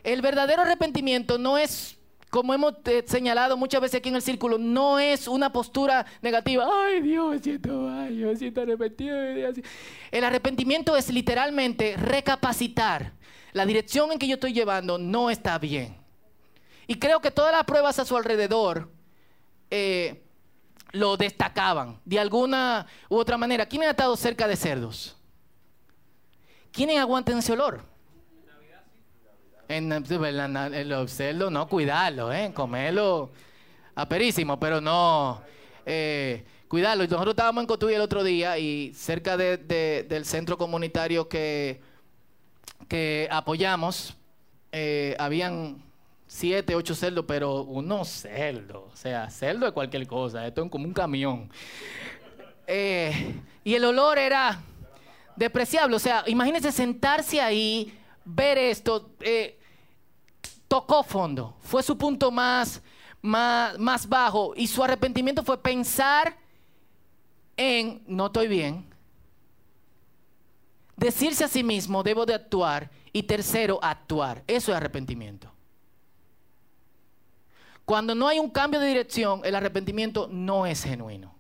El 0.03 0.21
verdadero 0.21 0.61
arrepentimiento 0.61 1.37
no 1.37 1.57
es 1.57 1.97
como 2.31 2.53
hemos 2.53 2.75
eh, 2.85 3.03
señalado 3.05 3.57
muchas 3.57 3.81
veces 3.81 3.99
aquí 3.99 4.07
en 4.07 4.15
el 4.15 4.21
círculo, 4.21 4.57
no 4.57 4.99
es 4.99 5.27
una 5.27 5.51
postura 5.51 6.05
negativa. 6.21 6.65
Ay, 6.85 7.01
Dios, 7.01 7.29
me 7.29 7.39
siento 7.39 7.73
mal, 7.73 8.15
yo 8.15 8.33
siento 8.37 8.61
arrepentido. 8.61 9.17
El 10.11 10.23
arrepentimiento 10.23 10.95
es 10.95 11.11
literalmente 11.11 11.97
recapacitar. 11.97 13.11
La 13.51 13.65
dirección 13.65 14.13
en 14.13 14.17
que 14.17 14.29
yo 14.29 14.35
estoy 14.35 14.53
llevando 14.53 14.97
no 14.97 15.29
está 15.29 15.59
bien. 15.59 15.97
Y 16.87 16.95
creo 16.95 17.19
que 17.19 17.31
todas 17.31 17.51
las 17.51 17.65
pruebas 17.65 17.99
a 17.99 18.05
su 18.05 18.15
alrededor 18.15 18.89
eh, 19.69 20.23
lo 20.93 21.17
destacaban 21.17 21.99
de 22.05 22.17
alguna 22.17 22.87
u 23.09 23.17
otra 23.17 23.37
manera. 23.37 23.65
¿Quiénes 23.65 23.87
han 23.89 23.91
estado 23.91 24.15
cerca 24.15 24.47
de 24.47 24.55
cerdos? 24.55 25.17
¿Quiénes 26.71 26.97
aguantan 26.97 27.39
ese 27.39 27.51
olor? 27.51 27.90
En, 29.71 30.89
los 30.89 31.11
cerdos, 31.11 31.51
no 31.51 31.67
cuidarlo, 31.67 32.31
¿eh? 32.33 32.51
comerlo 32.53 33.31
aperísimo, 33.95 34.59
pero 34.59 34.81
no. 34.81 35.41
Eh, 35.85 36.43
cuidarlo. 36.67 37.03
Nosotros 37.03 37.33
estábamos 37.33 37.61
en 37.61 37.67
Cotuí 37.67 37.93
el 37.93 38.01
otro 38.01 38.23
día 38.23 38.57
y 38.57 38.93
cerca 38.93 39.37
del 39.37 40.25
centro 40.25 40.57
comunitario 40.57 41.27
que, 41.27 41.81
que 42.87 43.27
apoyamos, 43.31 44.15
eh, 44.71 45.15
habían 45.19 45.83
siete, 46.27 46.75
ocho 46.75 46.95
cerdos, 46.95 47.25
pero 47.27 47.63
unos 47.63 48.07
cerdos, 48.07 48.83
o 48.93 48.95
sea, 48.95 49.29
cerdo 49.29 49.65
de 49.65 49.73
cualquier 49.73 50.07
cosa, 50.07 50.47
esto 50.47 50.63
es 50.63 50.69
como 50.69 50.85
un 50.85 50.93
camión. 50.93 51.49
Eh, 52.67 53.35
y 53.65 53.75
el 53.75 53.83
olor 53.83 54.17
era 54.17 54.61
despreciable, 55.35 55.95
o 55.95 55.99
sea, 55.99 56.23
imagínense 56.27 56.71
sentarse 56.71 57.41
ahí, 57.41 57.97
ver 58.23 58.57
esto, 58.57 59.11
eh, 59.19 59.59
tocó 60.71 61.03
fondo, 61.03 61.57
fue 61.59 61.83
su 61.83 61.97
punto 61.97 62.31
más, 62.31 62.81
más, 63.21 63.77
más 63.77 64.07
bajo 64.07 64.53
y 64.55 64.67
su 64.67 64.81
arrepentimiento 64.81 65.43
fue 65.43 65.61
pensar 65.61 66.37
en 67.57 68.01
no 68.07 68.27
estoy 68.27 68.47
bien, 68.47 68.85
decirse 70.95 71.43
a 71.43 71.49
sí 71.49 71.61
mismo 71.61 72.03
debo 72.03 72.25
de 72.25 72.35
actuar 72.35 72.89
y 73.11 73.23
tercero 73.23 73.79
actuar, 73.83 74.45
eso 74.47 74.71
es 74.71 74.77
arrepentimiento. 74.77 75.51
Cuando 77.83 78.15
no 78.15 78.29
hay 78.29 78.39
un 78.39 78.49
cambio 78.49 78.79
de 78.79 78.87
dirección, 78.87 79.41
el 79.43 79.55
arrepentimiento 79.55 80.29
no 80.31 80.65
es 80.65 80.85
genuino. 80.85 81.35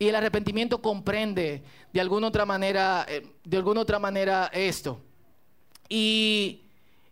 Y 0.00 0.08
el 0.08 0.16
arrepentimiento 0.16 0.82
comprende 0.82 1.62
de 1.92 2.00
alguna 2.00 2.26
otra 2.26 2.44
manera, 2.44 3.06
eh, 3.08 3.24
de 3.44 3.56
alguna 3.56 3.82
otra 3.82 4.00
manera 4.00 4.50
esto. 4.52 5.05
¿Y, 5.88 6.62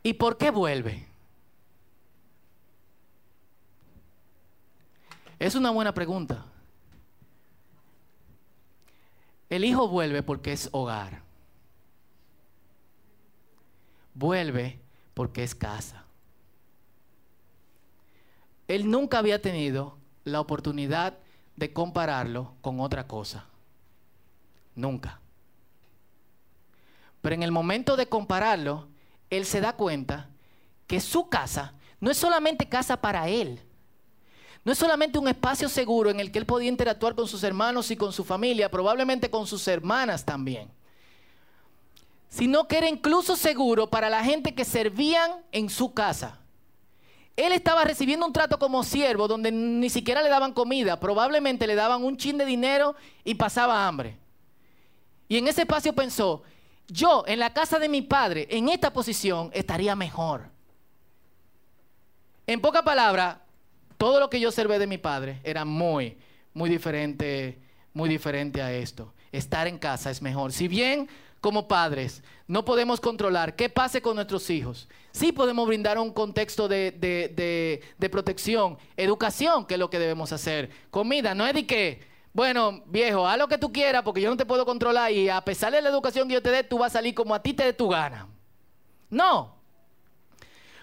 ¿Y 0.03 0.15
por 0.15 0.37
qué 0.37 0.51
vuelve? 0.51 1.07
Es 5.39 5.55
una 5.55 5.71
buena 5.71 5.93
pregunta. 5.93 6.47
El 9.51 9.65
hijo 9.65 9.89
vuelve 9.89 10.23
porque 10.23 10.53
es 10.53 10.69
hogar. 10.73 11.23
Vuelve 14.15 14.81
porque 15.13 15.43
es 15.43 15.55
casa. 15.55 16.05
Él 18.69 18.91
nunca 18.91 19.19
había 19.19 19.43
tenido 19.43 19.99
la 20.25 20.41
oportunidad 20.41 21.19
de 21.57 21.73
compararlo 21.73 22.55
con 22.61 22.81
otra 22.81 23.07
cosa. 23.07 23.47
Nunca. 24.75 25.21
Pero 27.25 27.37
en 27.37 27.43
el 27.43 27.53
momento 27.53 27.97
de 27.97 28.07
compararlo, 28.07 28.87
él 29.31 29.47
se 29.47 29.63
da 29.63 29.73
cuenta 29.73 30.29
que 30.87 31.01
su 31.01 31.31
casa 31.31 31.73
no 31.99 32.11
es 32.11 32.19
solamente 32.19 32.69
casa 32.69 32.99
para 32.99 33.31
él. 33.31 33.63
No 34.63 34.73
es 34.73 34.77
solamente 34.77 35.19
un 35.19 35.29
espacio 35.29 35.71
seguro 35.71 36.11
en 36.11 36.21
el 36.21 36.31
que 36.31 36.39
él 36.39 36.45
podía 36.45 36.69
interactuar 36.69 37.15
con 37.15 37.27
sus 37.27 37.43
hermanos 37.43 37.91
y 37.91 37.97
con 37.97 38.13
su 38.13 38.25
familia, 38.25 38.71
probablemente 38.71 39.31
con 39.31 39.47
sus 39.47 39.67
hermanas 39.69 40.27
también. 40.27 40.71
Sino 42.29 42.69
que 42.69 42.77
era 42.77 42.91
incluso 42.91 43.37
seguro 43.37 43.89
para 43.89 44.11
la 44.11 44.23
gente 44.23 44.55
que 44.55 44.67
servían 44.67 45.31
en 45.51 45.71
su 45.71 45.95
casa. 45.95 46.41
Él 47.37 47.53
estaba 47.53 47.85
recibiendo 47.85 48.27
un 48.27 48.35
trato 48.35 48.59
como 48.59 48.85
siervo 48.85 49.29
donde 49.29 49.51
ni 49.51 49.89
siquiera 49.89 50.23
le 50.23 50.29
daban 50.29 50.53
comida, 50.53 51.01
probablemente 51.01 51.67
le 51.67 51.75
daban 51.75 52.05
un 52.05 52.19
chin 52.19 52.37
de 52.37 52.45
dinero 52.45 52.95
y 53.25 53.35
pasaba 53.37 53.89
hambre. 53.89 54.19
Y 55.27 55.39
en 55.39 55.49
ese 55.49 55.63
espacio 55.63 55.95
pensó, 55.95 56.43
yo 56.89 57.25
en 57.27 57.39
la 57.39 57.53
casa 57.53 57.79
de 57.79 57.89
mi 57.89 58.03
padre, 58.03 58.47
en 58.51 58.69
esta 58.69 58.93
posición, 58.93 59.51
estaría 59.53 59.95
mejor. 59.97 60.49
En 62.47 62.61
poca 62.61 62.83
palabra, 62.83 63.43
todo 63.97 64.21
lo 64.21 64.29
que 64.29 64.41
yo 64.41 64.49
observé 64.49 64.79
de 64.79 64.87
mi 64.87 64.99
padre 64.99 65.41
era 65.45 65.65
muy, 65.65 66.19
muy 66.53 66.69
diferente, 66.69 67.59
muy 67.93 68.09
diferente 68.09 68.61
a 68.61 68.73
esto. 68.73 69.15
Estar 69.33 69.67
en 69.67 69.79
casa 69.79 70.11
es 70.11 70.21
mejor. 70.21 70.53
Si 70.53 70.69
bien 70.69 71.09
como 71.45 71.69
padres 71.69 72.23
no 72.47 72.65
podemos 72.65 73.03
controlar 73.03 73.55
qué 73.55 73.69
pase 73.69 74.01
con 74.01 74.17
nuestros 74.17 74.49
hijos. 74.49 74.89
Sí 75.13 75.31
podemos 75.31 75.67
brindar 75.67 75.99
un 75.99 76.11
contexto 76.11 76.69
de, 76.69 77.83
protección, 78.11 78.79
educación, 78.97 79.67
que 79.67 79.75
es 79.75 79.81
lo 79.81 79.91
que 79.91 79.99
debemos 79.99 80.33
hacer. 80.33 80.71
Comida, 80.91 81.35
no 81.35 81.47
es 81.47 81.53
de 81.53 81.67
que, 81.67 82.01
bueno, 82.35 82.83
viejo, 82.87 83.29
haz 83.29 83.39
lo 83.39 83.47
que 83.47 83.57
tú 83.57 83.73
quieras 83.73 84.03
porque 84.03 84.21
yo 84.21 84.29
no 84.29 84.37
te 84.37 84.45
puedo 84.45 84.67
controlar 84.67 85.13
y 85.13 85.29
a 85.29 85.41
pesar 85.41 85.73
de 85.73 85.81
la 85.81 85.89
educación 85.89 86.27
que 86.27 86.35
yo 86.35 86.43
te 86.43 86.51
dé, 86.51 86.65
tú 86.65 86.79
vas 86.79 86.91
a 86.93 86.99
salir 86.99 87.15
como 87.15 87.33
a 87.33 87.41
ti 87.41 87.55
te 87.55 87.65
dé 87.65 87.73
tu 87.73 87.89
gana. 87.89 88.27
No. 89.09 89.55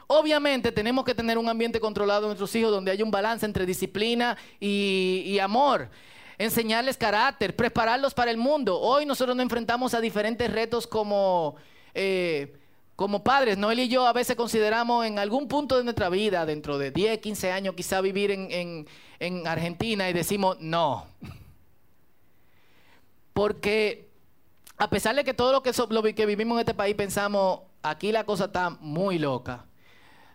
Obviamente 0.08 0.72
tenemos 0.72 1.04
que 1.04 1.14
tener 1.14 1.38
un 1.38 1.50
ambiente 1.50 1.78
controlado 1.82 2.22
en 2.22 2.28
nuestros 2.30 2.56
hijos 2.56 2.72
donde 2.72 2.90
haya 2.92 3.04
un 3.04 3.12
balance 3.12 3.46
entre 3.46 3.66
disciplina 3.66 4.38
y, 4.62 5.38
amor 5.40 5.90
enseñarles 6.38 6.98
carácter, 6.98 7.56
prepararlos 7.56 8.16
para 8.16 8.32
el 8.32 8.38
mundo. 8.38 8.80
Hoy 8.80 9.06
nosotros 9.06 9.36
nos 9.36 9.44
enfrentamos 9.44 9.94
a 9.94 10.02
diferentes 10.02 10.52
retos 10.52 10.88
como, 10.88 11.56
eh, 11.94 12.58
como 12.96 13.24
padres. 13.24 13.60
Noel 13.60 13.80
y 13.80 13.90
yo 13.90 14.08
a 14.08 14.14
veces 14.14 14.36
consideramos 14.36 15.06
en 15.06 15.20
algún 15.20 15.48
punto 15.48 15.78
de 15.78 15.84
nuestra 15.84 16.10
vida, 16.10 16.46
dentro 16.48 16.80
de 16.80 16.90
10, 16.90 17.20
15 17.20 17.52
años, 17.52 17.76
quizá 17.76 18.02
vivir 18.02 18.32
en, 18.32 18.88
en 19.20 19.48
Argentina 19.48 20.10
y 20.10 20.14
decimos 20.14 20.58
no. 20.60 21.06
Porque 23.34 24.10
a 24.78 24.90
pesar 24.90 25.16
de 25.16 25.24
que 25.24 25.34
todo 25.34 25.52
lo 25.52 25.64
que, 25.64 25.72
lo 25.90 26.04
que 26.04 26.26
vivimos 26.26 26.56
en 26.56 26.60
este 26.62 26.74
país 26.74 26.96
pensamos, 26.96 27.62
aquí 27.84 28.12
la 28.12 28.26
cosa 28.26 28.46
está 28.46 28.70
muy 28.70 29.20
loca 29.20 29.66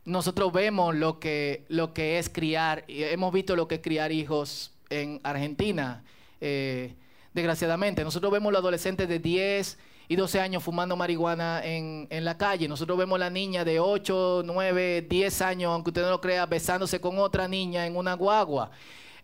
nosotros 0.06 0.52
vemos 0.52 0.94
lo 0.94 1.18
que, 1.18 1.66
lo 1.68 1.92
que 1.92 2.18
es 2.18 2.30
criar, 2.30 2.84
hemos 2.86 3.32
visto 3.32 3.56
lo 3.56 3.68
que 3.68 3.76
es 3.76 3.80
criar 3.82 4.12
hijos 4.12 4.72
en 4.88 5.20
Argentina, 5.24 6.04
eh, 6.40 6.94
desgraciadamente. 7.34 8.04
Nosotros 8.04 8.32
vemos 8.32 8.52
los 8.52 8.60
adolescentes 8.60 9.08
de 9.08 9.18
10 9.18 9.78
y 10.08 10.14
12 10.14 10.40
años 10.40 10.62
fumando 10.62 10.94
marihuana 10.94 11.60
en, 11.64 12.08
la 12.08 12.38
calle. 12.38 12.68
Nosotros 12.68 12.96
vemos 12.96 13.18
la 13.18 13.30
niña 13.30 13.64
de 13.64 13.80
8, 13.80 14.42
9, 14.44 15.06
10 15.10 15.42
años, 15.42 15.72
aunque 15.72 15.90
usted 15.90 16.02
no 16.02 16.10
lo 16.10 16.20
crea, 16.20 16.46
besándose 16.46 17.00
con 17.00 17.18
otra 17.18 17.48
niña 17.48 17.84
en 17.84 17.96
una 17.96 18.14
guagua. 18.14 18.70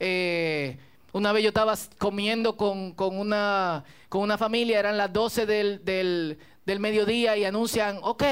Eh, 0.01 0.79
una 1.13 1.33
vez 1.33 1.43
yo 1.43 1.49
estaba 1.49 1.75
comiendo 1.99 2.57
con, 2.57 2.95
una, 2.99 3.85
con 4.09 4.23
una 4.23 4.39
familia, 4.39 4.79
eran 4.79 4.97
las 4.97 5.13
12 5.13 5.47
del 5.47 6.39
del 6.65 6.79
mediodía 6.79 7.37
y 7.37 7.45
anuncian, 7.45 7.99
ok, 8.03 8.23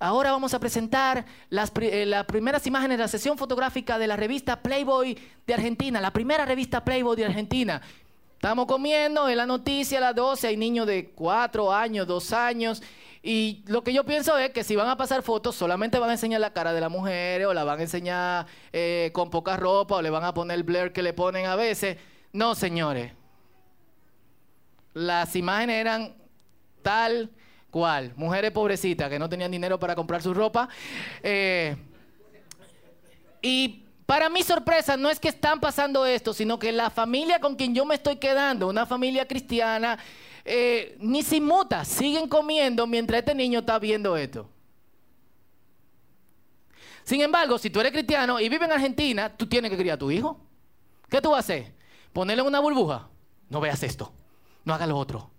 ahora 0.00 0.32
vamos 0.32 0.52
a 0.52 0.58
presentar 0.58 1.24
las, 1.48 1.72
eh, 1.80 2.06
las, 2.06 2.24
primeras 2.24 2.66
imágenes 2.66 2.98
de 2.98 3.04
la 3.04 3.08
sesión 3.08 3.38
fotográfica 3.38 3.98
de 3.98 4.08
la 4.08 4.16
revista 4.16 4.60
Playboy 4.62 5.16
de 5.46 5.54
Argentina, 5.54 6.00
la 6.00 6.12
primera 6.12 6.44
revista 6.44 6.84
Playboy 6.84 7.16
de 7.16 7.26
Argentina. 7.26 7.80
Estamos 8.34 8.66
comiendo 8.66 9.28
en 9.28 9.36
la 9.36 9.46
noticia 9.46 9.98
a 9.98 10.00
las 10.00 10.14
12, 10.14 10.48
hay 10.48 10.56
niños 10.56 10.86
de 10.86 11.10
4 11.10 11.72
años, 11.72 12.06
2 12.06 12.32
años, 12.32 12.82
y 13.22 13.62
lo 13.66 13.82
que 13.82 13.92
yo 13.92 14.04
pienso 14.04 14.38
es 14.38 14.50
que 14.50 14.64
si 14.64 14.74
van 14.76 14.88
a 14.88 14.96
pasar 14.96 15.22
fotos, 15.22 15.54
solamente 15.54 15.98
van 15.98 16.10
a 16.10 16.12
enseñar 16.12 16.40
la 16.40 16.52
cara 16.52 16.72
de 16.72 16.80
la 16.80 16.88
mujer, 16.88 17.46
o 17.46 17.54
la 17.54 17.64
van 17.64 17.80
a 17.80 17.82
enseñar 17.82 18.46
eh, 18.72 19.10
con 19.12 19.30
poca 19.30 19.56
ropa, 19.56 19.96
o 19.96 20.02
le 20.02 20.10
van 20.10 20.24
a 20.24 20.34
poner 20.34 20.56
el 20.56 20.62
blur 20.62 20.92
que 20.92 21.02
le 21.02 21.12
ponen 21.12 21.46
a 21.46 21.56
veces. 21.56 21.96
No, 22.32 22.54
señores. 22.54 23.12
Las 24.94 25.36
imágenes 25.36 25.76
eran 25.76 26.16
tal 26.82 27.30
¿Cuál? 27.70 28.12
Mujeres 28.16 28.50
pobrecitas 28.50 29.10
que 29.10 29.18
no 29.18 29.28
tenían 29.28 29.50
dinero 29.50 29.78
para 29.78 29.94
comprar 29.94 30.22
su 30.22 30.32
ropa. 30.32 30.68
Eh, 31.22 31.76
y 33.42 33.84
para 34.06 34.30
mi 34.30 34.42
sorpresa, 34.42 34.96
no 34.96 35.10
es 35.10 35.20
que 35.20 35.28
están 35.28 35.60
pasando 35.60 36.06
esto, 36.06 36.32
sino 36.32 36.58
que 36.58 36.72
la 36.72 36.88
familia 36.88 37.40
con 37.40 37.56
quien 37.56 37.74
yo 37.74 37.84
me 37.84 37.96
estoy 37.96 38.16
quedando, 38.16 38.68
una 38.68 38.86
familia 38.86 39.28
cristiana, 39.28 39.98
eh, 40.44 40.96
ni 40.98 41.22
se 41.22 41.40
muta, 41.40 41.84
siguen 41.84 42.26
comiendo 42.26 42.86
mientras 42.86 43.18
este 43.18 43.34
niño 43.34 43.60
está 43.60 43.78
viendo 43.78 44.16
esto. 44.16 44.48
Sin 47.04 47.20
embargo, 47.20 47.58
si 47.58 47.68
tú 47.68 47.80
eres 47.80 47.92
cristiano 47.92 48.40
y 48.40 48.48
vives 48.48 48.66
en 48.66 48.72
Argentina, 48.72 49.34
tú 49.34 49.46
tienes 49.46 49.70
que 49.70 49.76
criar 49.76 49.96
a 49.96 49.98
tu 49.98 50.10
hijo. 50.10 50.40
¿Qué 51.10 51.20
tú 51.20 51.30
vas 51.30 51.38
a 51.38 51.40
hacer? 51.40 51.77
¿Ponerle 52.12 52.42
en 52.42 52.48
una 52.48 52.60
burbuja? 52.60 53.08
No 53.48 53.60
veas 53.60 53.82
esto, 53.82 54.12
no 54.64 54.74
hagas 54.74 54.88
lo 54.88 54.96
otro. 54.96 55.30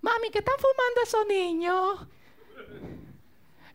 Mami, 0.00 0.30
¿qué 0.30 0.38
están 0.38 0.54
fumando 0.56 1.02
esos 1.02 1.26
niños? 1.26 2.06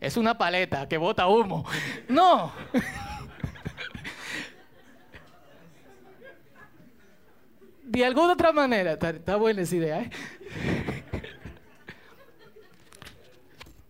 Es 0.00 0.16
una 0.16 0.36
paleta 0.36 0.88
que 0.88 0.98
bota 0.98 1.26
humo. 1.26 1.64
No. 2.08 2.52
De 7.86 8.04
alguna 8.04 8.32
otra 8.32 8.52
manera, 8.52 8.92
está, 8.92 9.36
buena 9.36 9.62
esa 9.62 9.76
idea, 9.76 10.00
¿eh? 10.00 10.10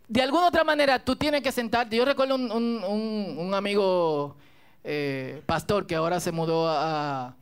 De 0.07 0.23
alguna 0.23 0.49
otra 0.49 0.63
manera, 0.65 0.99
tú 1.03 1.17
tienes 1.17 1.43
que 1.43 1.51
sentarte. 1.51 1.97
Yo 1.97 2.05
recuerdo 2.05 2.35
un, 2.37 3.53
amigo 3.55 4.37
eh, 4.85 5.43
pastor 5.47 5.87
que 5.87 5.97
ahora 5.97 6.21
se 6.21 6.31
mudó 6.31 6.69
a, 6.69 7.35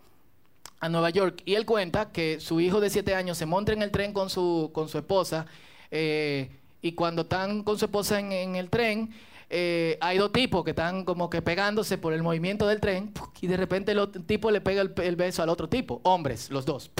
a 0.84 0.88
Nueva 0.90 1.08
York. 1.08 1.40
Y 1.46 1.54
él 1.54 1.64
cuenta 1.64 2.12
que 2.12 2.40
su 2.40 2.60
hijo 2.60 2.78
de 2.78 2.90
siete 2.90 3.14
años 3.14 3.38
se 3.38 3.46
monta 3.46 3.72
en 3.72 3.80
el 3.80 3.90
tren 3.90 4.12
con 4.12 4.28
su, 4.28 4.70
con 4.74 4.88
su 4.90 4.98
esposa 4.98 5.46
eh, 5.90 6.50
y 6.82 6.92
cuando 6.92 7.22
están 7.22 7.62
con 7.62 7.78
su 7.78 7.86
esposa 7.86 8.20
en, 8.20 8.54
el 8.54 8.68
tren, 8.68 9.10
eh, 9.48 9.96
hay 10.02 10.18
dos 10.18 10.30
tipos 10.30 10.62
que 10.62 10.70
están 10.70 11.06
como 11.06 11.30
que 11.30 11.40
pegándose 11.40 11.96
por 11.96 12.12
el 12.12 12.22
movimiento 12.22 12.66
del 12.66 12.80
tren 12.80 13.14
y 13.40 13.46
de 13.46 13.56
repente 13.56 13.92
el 13.92 13.98
otro 13.98 14.20
tipo 14.22 14.50
le 14.50 14.60
pega 14.60 14.82
el, 14.82 15.16
beso 15.16 15.42
al 15.42 15.48
otro 15.48 15.70
tipo, 15.70 16.02
hombres, 16.02 16.50
los 16.50 16.66
dos. 16.66 16.90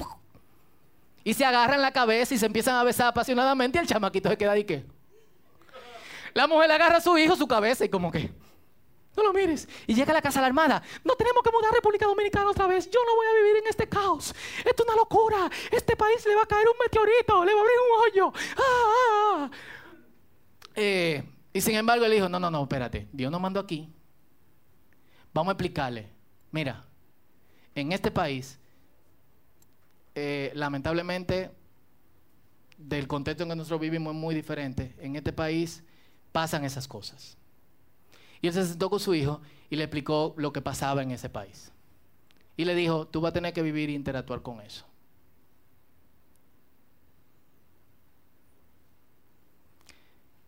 Y 1.23 1.35
se 1.35 1.45
agarran 1.45 1.83
la 1.83 1.93
cabeza 1.93 2.35
y 2.35 2.39
se 2.39 2.47
empiezan 2.47 2.77
a 2.77 2.85
besar 2.85 3.09
apasionadamente 3.09 3.79
y 3.79 3.83
el 3.83 3.87
chamaquito 3.87 4.31
se 4.31 4.39
queda 4.39 4.53
ahí 4.53 4.65
que... 4.65 4.83
La 6.33 6.47
mujer 6.47 6.73
agarra 6.73 6.97
a 6.97 7.01
su 7.03 7.17
hijo 7.19 7.37
su 7.37 7.47
cabeza 7.47 7.85
y 7.85 7.91
como 7.91 8.11
que... 8.11 8.33
No 9.17 9.23
lo 9.23 9.33
mires. 9.33 9.69
Y 9.87 9.95
llega 9.95 10.11
a 10.11 10.15
la 10.15 10.23
casa 10.23 10.41
la 10.41 10.49
armada. 10.49 10.83
No 11.05 11.15
tenemos 11.15 11.43
que 11.43 11.51
mudar 11.51 11.71
a 11.71 11.75
República 11.75 12.07
Dominicana 12.07 12.51
otra 12.51 12.67
vez. 12.67 12.91
Yo 12.91 13.01
no 13.07 13.15
voy 13.15 13.27
a 13.27 13.35
vivir 13.43 13.63
en 13.63 13.69
este 13.69 13.89
caos. 13.89 14.35
Esto 14.59 14.83
es 14.83 14.89
una 14.89 14.97
locura. 14.97 15.51
Este 15.71 15.97
país 15.97 16.25
le 16.27 16.35
va 16.35 16.43
a 16.43 16.47
caer 16.47 16.67
un 16.69 16.77
meteorito. 16.83 17.45
Le 17.45 17.55
va 17.55 17.61
a 17.61 17.63
abrir 17.63 17.77
un 17.79 18.03
hoyo. 18.03 18.33
Ah, 18.57 18.63
ah, 18.63 19.37
ah. 19.37 19.51
Eh, 20.75 21.23
y 21.53 21.61
sin 21.61 21.77
embargo, 21.77 22.05
él 22.05 22.13
dijo, 22.13 22.29
no, 22.29 22.41
no, 22.41 22.51
no, 22.51 22.63
espérate. 22.63 23.09
Dios 23.13 23.31
nos 23.31 23.41
mandó 23.41 23.61
aquí. 23.61 23.89
Vamos 25.33 25.51
a 25.51 25.53
explicarle. 25.53 26.09
Mira, 26.51 26.85
en 27.75 27.93
este 27.93 28.11
país, 28.11 28.59
eh, 30.15 30.53
lamentablemente, 30.55 31.51
del 32.77 33.07
contexto 33.07 33.45
en 33.45 33.51
que 33.51 33.57
nosotros 33.57 33.81
vivimos 33.81 34.15
es 34.15 34.21
muy 34.21 34.35
diferente. 34.35 34.95
En 34.99 35.17
este 35.17 35.33
país 35.33 35.83
pasan 36.33 36.65
esas 36.65 36.89
cosas. 36.89 37.37
Y 38.45 38.47
él 38.47 38.53
se 38.53 38.67
sentó 38.67 38.91
con 38.91 39.01
su 39.01 39.15
hijo 39.15 39.41
y 39.71 39.77
le 39.77 39.85
explicó 39.85 40.35
lo 40.37 40.53
que 40.53 40.61
pasaba 40.61 41.03
en 41.03 41.13
ese 41.13 41.31
país. 41.31 41.73
Y 42.59 42.67
le 42.67 42.75
dijo, 42.75 43.07
tú 43.07 43.23
vas 43.23 43.31
a 43.31 43.33
tener 43.33 43.55
que 43.55 43.63
vivir 43.63 43.89
e 43.89 43.95
interactuar 43.95 44.43
con 44.43 44.61
eso. 44.61 44.85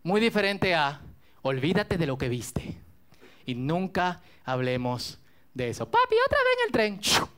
Muy 0.03 0.21
diferente 0.21 0.75
a, 0.75 1.01
olvídate 1.41 1.97
de 1.97 2.05
lo 2.05 2.19
que 2.19 2.29
viste. 2.29 2.77
Y 3.47 3.55
nunca 3.55 4.21
hablemos 4.45 5.17
de 5.55 5.69
eso. 5.71 5.89
Papi, 5.89 6.15
otra 6.23 6.37
vez 6.37 6.53
en 6.59 6.65
el 6.67 6.71
tren. 6.71 7.01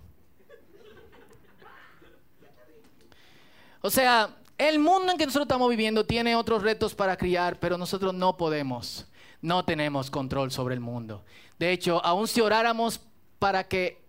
O 3.81 3.89
sea, 3.89 4.35
el 4.57 4.77
mundo 4.77 5.13
en 5.13 5.17
que 5.17 5.25
nosotros 5.25 5.45
estamos 5.45 5.69
viviendo 5.69 6.05
tiene 6.05 6.35
otros 6.35 6.61
retos 6.63 6.93
para 6.93 7.15
criar, 7.15 7.57
pero 7.61 7.77
nosotros 7.77 8.13
no 8.13 8.35
podemos 8.35 9.07
no 9.41 9.63
tenemos 9.65 10.09
control 10.09 10.51
sobre 10.51 10.75
el 10.75 10.81
mundo. 10.81 11.23
De 11.57 11.71
hecho, 11.71 12.03
aun 12.03 12.27
si 12.27 12.41
oráramos 12.41 13.01
para 13.39 13.65
que 13.65 14.01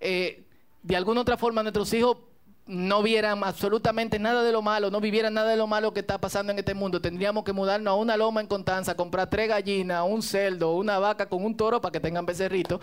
eh, 0.00 0.44
de 0.82 0.96
alguna 0.96 1.20
otra 1.20 1.36
forma 1.36 1.62
nuestros 1.62 1.92
hijos 1.92 2.18
no 2.66 3.02
vieran 3.02 3.42
absolutamente 3.44 4.18
nada 4.18 4.42
de 4.42 4.52
lo 4.52 4.60
malo, 4.60 4.90
no 4.90 5.00
vivieran 5.00 5.32
nada 5.34 5.50
de 5.50 5.56
lo 5.56 5.66
malo 5.66 5.94
que 5.94 6.00
está 6.00 6.18
pasando 6.18 6.52
en 6.52 6.58
este 6.58 6.74
mundo, 6.74 7.00
tendríamos 7.00 7.42
que 7.42 7.54
mudarnos 7.54 7.92
a 7.92 7.94
una 7.94 8.16
loma 8.16 8.42
en 8.42 8.46
Constanza, 8.46 8.94
comprar 8.94 9.30
tres 9.30 9.48
gallinas, 9.48 10.04
un 10.06 10.22
cerdo, 10.22 10.74
una 10.74 10.98
vaca 10.98 11.28
con 11.28 11.44
un 11.44 11.56
toro 11.56 11.80
para 11.80 11.92
que 11.92 12.00
tengan 12.00 12.26
becerrito 12.26 12.78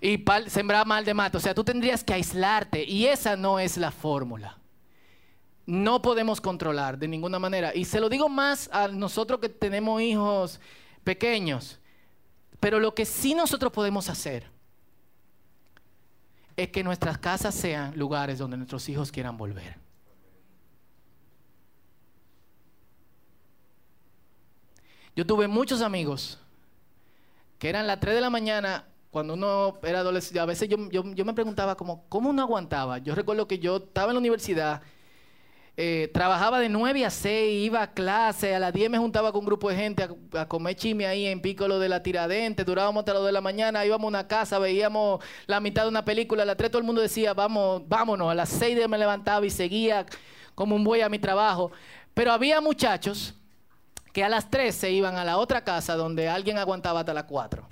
y 0.00 0.24
sembrar 0.48 0.86
mal 0.86 1.04
de 1.04 1.14
mato. 1.14 1.38
O 1.38 1.40
sea, 1.40 1.54
tú 1.54 1.62
tendrías 1.62 2.02
que 2.02 2.14
aislarte 2.14 2.84
y 2.84 3.06
esa 3.06 3.36
no 3.36 3.58
es 3.58 3.76
la 3.76 3.90
fórmula. 3.90 4.58
No 5.64 6.02
podemos 6.02 6.40
controlar 6.40 6.98
de 6.98 7.06
ninguna 7.06 7.38
manera. 7.38 7.72
Y 7.74 7.84
se 7.84 8.00
lo 8.00 8.08
digo 8.08 8.28
más 8.28 8.68
a 8.72 8.88
nosotros 8.88 9.38
que 9.38 9.48
tenemos 9.48 10.02
hijos 10.02 10.58
pequeños. 11.04 11.78
Pero 12.60 12.78
lo 12.78 12.94
que 12.94 13.04
sí 13.04 13.34
nosotros 13.34 13.72
podemos 13.72 14.08
hacer 14.08 14.46
es 16.56 16.68
que 16.68 16.84
nuestras 16.84 17.18
casas 17.18 17.54
sean 17.54 17.96
lugares 17.98 18.38
donde 18.38 18.56
nuestros 18.56 18.88
hijos 18.88 19.10
quieran 19.10 19.36
volver. 19.36 19.76
Yo 25.14 25.26
tuve 25.26 25.48
muchos 25.48 25.82
amigos 25.82 26.38
que 27.58 27.68
eran 27.68 27.86
las 27.86 28.00
3 28.00 28.14
de 28.14 28.20
la 28.20 28.30
mañana 28.30 28.86
cuando 29.10 29.34
uno 29.34 29.78
era 29.82 30.00
adolescente. 30.00 30.40
A 30.40 30.46
veces 30.46 30.68
yo, 30.68 30.78
yo 30.90 31.24
me 31.24 31.34
preguntaba 31.34 31.76
como, 31.76 32.04
¿cómo 32.08 32.30
uno 32.30 32.42
aguantaba? 32.42 32.98
Yo 32.98 33.14
recuerdo 33.14 33.46
que 33.46 33.58
yo 33.58 33.76
estaba 33.76 34.10
en 34.10 34.14
la 34.14 34.20
universidad 34.20 34.82
eh, 35.76 36.10
trabajaba 36.12 36.60
de 36.60 36.68
9 36.68 37.06
a 37.06 37.10
6, 37.10 37.64
iba 37.64 37.82
a 37.82 37.92
clase, 37.92 38.54
a 38.54 38.58
las 38.58 38.74
10 38.74 38.90
me 38.90 38.98
juntaba 38.98 39.32
con 39.32 39.40
un 39.40 39.46
grupo 39.46 39.70
de 39.70 39.76
gente 39.76 40.06
a, 40.34 40.46
comer 40.46 40.76
chime 40.76 41.06
ahí 41.06 41.26
en 41.26 41.40
Pícolo 41.40 41.78
de 41.78 41.88
la 41.88 42.02
Tiradente, 42.02 42.64
durábamos 42.64 43.00
hasta 43.00 43.14
las 43.14 43.20
2 43.20 43.26
de 43.28 43.32
la 43.32 43.40
mañana, 43.40 43.84
íbamos 43.86 44.04
a 44.04 44.08
una 44.08 44.28
casa, 44.28 44.58
veíamos 44.58 45.24
la 45.46 45.60
mitad 45.60 45.84
de 45.84 45.88
una 45.88 46.04
película, 46.04 46.42
a 46.42 46.46
las 46.46 46.58
3 46.58 46.70
todo 46.70 46.80
el 46.80 46.84
mundo 46.84 47.00
decía, 47.00 47.32
vamos, 47.32 47.82
vámonos, 47.88 48.30
a 48.30 48.34
las 48.34 48.50
6 48.50 48.86
me 48.86 48.98
levantaba 48.98 49.46
y 49.46 49.50
seguía 49.50 50.04
como 50.54 50.76
un 50.76 50.84
buey 50.84 51.00
a 51.00 51.08
mi 51.08 51.18
trabajo. 51.18 51.72
Pero 52.12 52.32
había 52.32 52.60
muchachos 52.60 53.34
que 54.12 54.22
a 54.22 54.28
las 54.28 54.50
3 54.50 54.74
se 54.74 54.92
iban 54.92 55.16
a 55.16 55.24
la 55.24 55.38
otra 55.38 55.64
casa 55.64 55.96
donde 55.96 56.28
alguien 56.28 56.58
aguantaba 56.58 57.00
hasta 57.00 57.14
las 57.14 57.24
4. 57.24 57.66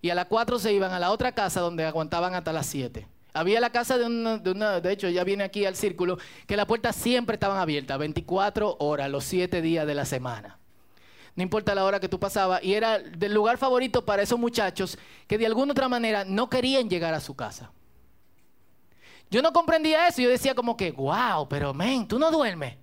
Y 0.00 0.10
a 0.10 0.14
las 0.14 0.26
4 0.26 0.58
se 0.58 0.72
iban 0.72 0.92
a 0.92 0.98
la 0.98 1.10
otra 1.10 1.32
casa 1.32 1.60
donde 1.60 1.84
aguantaban 1.84 2.34
hasta 2.34 2.52
las 2.52 2.66
7. 2.66 3.06
Había 3.34 3.60
la 3.60 3.70
casa 3.70 3.96
de 3.96 4.04
una, 4.04 4.80
de 4.80 4.92
hecho 4.92 5.08
ya 5.08 5.24
viene 5.24 5.44
aquí 5.44 5.64
al 5.64 5.74
círculo, 5.74 6.18
que 6.46 6.56
las 6.56 6.66
puertas 6.66 6.94
siempre 6.96 7.34
estaban 7.34 7.58
abiertas, 7.58 7.98
24 7.98 8.76
horas, 8.80 9.10
los 9.10 9.24
7 9.24 9.62
días 9.62 9.86
de 9.86 9.94
la 9.94 10.04
semana. 10.04 10.58
No 11.34 11.42
importa 11.42 11.74
la 11.74 11.84
hora 11.84 11.98
que 11.98 12.08
tú 12.08 12.20
pasabas. 12.20 12.62
Y 12.62 12.74
era 12.74 12.98
del 12.98 13.32
lugar 13.32 13.56
favorito 13.56 14.04
para 14.04 14.22
esos 14.22 14.38
muchachos 14.38 14.98
que 15.26 15.38
de 15.38 15.46
alguna 15.46 15.72
otra 15.72 15.88
manera 15.88 16.24
no 16.24 16.50
querían 16.50 16.90
llegar 16.90 17.14
a 17.14 17.20
su 17.20 17.34
casa. 17.34 17.72
Yo 19.30 19.40
no 19.40 19.50
comprendía 19.50 20.08
eso. 20.08 20.20
Yo 20.20 20.28
decía 20.28 20.54
como 20.54 20.76
que, 20.76 20.92
wow, 20.92 21.48
pero 21.48 21.72
men, 21.72 22.06
tú 22.06 22.18
no 22.18 22.30
duermes. 22.30 22.76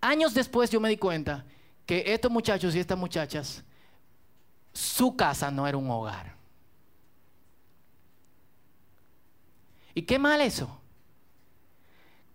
Años 0.00 0.34
después 0.34 0.68
yo 0.70 0.80
me 0.80 0.88
di 0.88 0.96
cuenta 0.96 1.44
que 1.86 2.02
estos 2.12 2.30
muchachos 2.30 2.74
y 2.74 2.80
estas 2.80 2.98
muchachas, 2.98 3.62
su 4.72 5.14
casa 5.16 5.48
no 5.52 5.66
era 5.68 5.78
un 5.78 5.88
hogar. 5.88 6.37
¿Y 9.98 10.02
qué 10.02 10.16
mal 10.16 10.40
eso? 10.40 10.80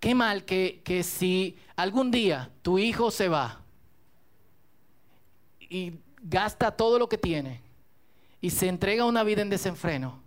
Qué 0.02 0.14
mal 0.14 0.44
que, 0.44 0.82
que 0.84 1.02
si 1.02 1.58
algún 1.78 2.12
día 2.12 2.52
tu 2.62 2.78
hijo 2.78 3.10
se 3.10 3.30
va 3.30 3.62
y 5.62 5.94
gasta 6.22 6.72
todo 6.72 7.00
lo 7.00 7.08
que 7.08 7.18
tiene 7.18 7.62
y 8.42 8.50
se 8.50 8.68
entrega 8.68 9.06
una 9.06 9.24
vida 9.24 9.44
en 9.44 9.50
desenfreno 9.50 10.20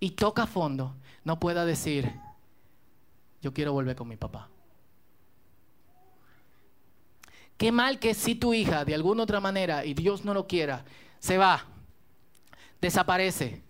y 0.00 0.10
toca 0.10 0.48
fondo, 0.48 0.96
no 1.22 1.38
pueda 1.38 1.64
decir, 1.64 2.12
yo 3.40 3.54
quiero 3.54 3.72
volver 3.72 3.94
con 3.94 4.08
mi 4.08 4.16
papá. 4.16 4.48
Qué 7.56 7.70
mal 7.70 8.00
que 8.00 8.14
si 8.14 8.34
tu 8.34 8.52
hija 8.52 8.84
de 8.84 8.96
alguna 8.96 9.22
otra 9.22 9.38
manera, 9.38 9.84
y 9.84 9.94
Dios 9.94 10.24
no 10.24 10.34
lo 10.34 10.48
quiera, 10.48 10.84
se 11.20 11.38
va, 11.38 11.66
desaparece 12.80 13.62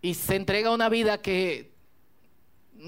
y 0.00 0.14
se 0.14 0.36
entrega 0.36 0.70
una 0.70 0.88
vida 0.88 1.20
que 1.20 1.76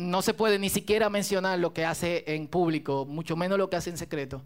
no 0.01 0.23
se 0.23 0.35
puede 0.35 0.59
ni 0.59 0.71
siquiera 0.71 1.11
mencionar 1.11 1.59
lo 1.59 1.73
que 1.73 1.85
hace 1.85 2.25
en 2.27 2.49
público, 2.49 3.07
mucho 3.07 3.37
menos 3.37 3.59
lo 3.59 3.71
que 3.71 3.77
hace 3.77 3.91
en 3.91 3.99
secreto. 3.99 4.43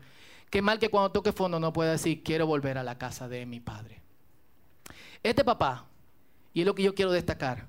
Qué 0.50 0.60
mal 0.62 0.78
que 0.78 0.90
cuando 0.90 1.10
toque 1.10 1.32
fondo 1.32 1.58
no 1.58 1.72
pueda 1.72 1.92
decir, 1.92 2.22
quiero 2.22 2.46
volver 2.46 2.76
a 2.78 2.82
la 2.82 2.98
casa 2.98 3.28
de 3.28 3.46
mi 3.46 3.60
padre. 3.60 4.00
Este 5.22 5.44
papá, 5.44 5.86
y 6.52 6.60
es 6.60 6.66
lo 6.66 6.74
que 6.74 6.82
yo 6.82 6.94
quiero 6.94 7.12
destacar, 7.12 7.66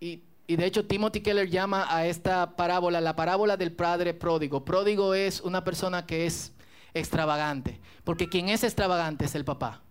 y, 0.00 0.22
y 0.46 0.56
de 0.56 0.66
hecho 0.66 0.86
Timothy 0.86 1.20
Keller 1.20 1.48
llama 1.48 1.86
a 1.88 2.06
esta 2.06 2.56
parábola 2.56 3.00
la 3.00 3.16
parábola 3.16 3.56
del 3.56 3.72
padre 3.72 4.14
pródigo. 4.14 4.64
Pródigo 4.64 5.14
es 5.14 5.40
una 5.40 5.64
persona 5.64 6.06
que 6.06 6.26
es 6.26 6.52
extravagante, 6.94 7.80
porque 8.04 8.28
quien 8.28 8.48
es 8.48 8.64
extravagante 8.64 9.24
es 9.24 9.34
el 9.34 9.44
papá. 9.44 9.82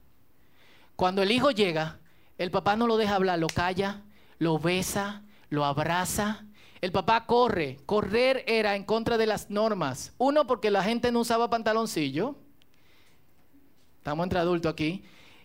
Cuando 0.96 1.22
el 1.22 1.32
hijo 1.32 1.52
llega, 1.52 2.00
el 2.38 2.52
papá 2.52 2.76
no 2.76 2.88
lo 2.88 2.98
deja 2.98 3.16
hablar, 3.16 3.40
lo 3.40 3.48
calla, 3.48 4.04
lo 4.40 4.60
besa, 4.60 5.24
lo 5.54 5.66
abraza. 5.66 6.46
El 6.82 6.92
papá 6.92 7.26
corre. 7.28 7.80
Correr 7.86 8.44
era 8.48 8.76
en 8.76 8.84
contra 8.84 9.18
de 9.18 9.28
las 9.28 9.50
normas. 9.50 10.14
Uno, 10.18 10.48
porque 10.48 10.72
la 10.72 10.84
gente 10.84 11.12
no 11.12 11.20
usaba 11.20 11.50
pantaloncillo. 11.50 12.36
Estamos 14.00 14.24
entre 14.24 14.40
adultos 14.40 14.74
aquí. 14.74 15.04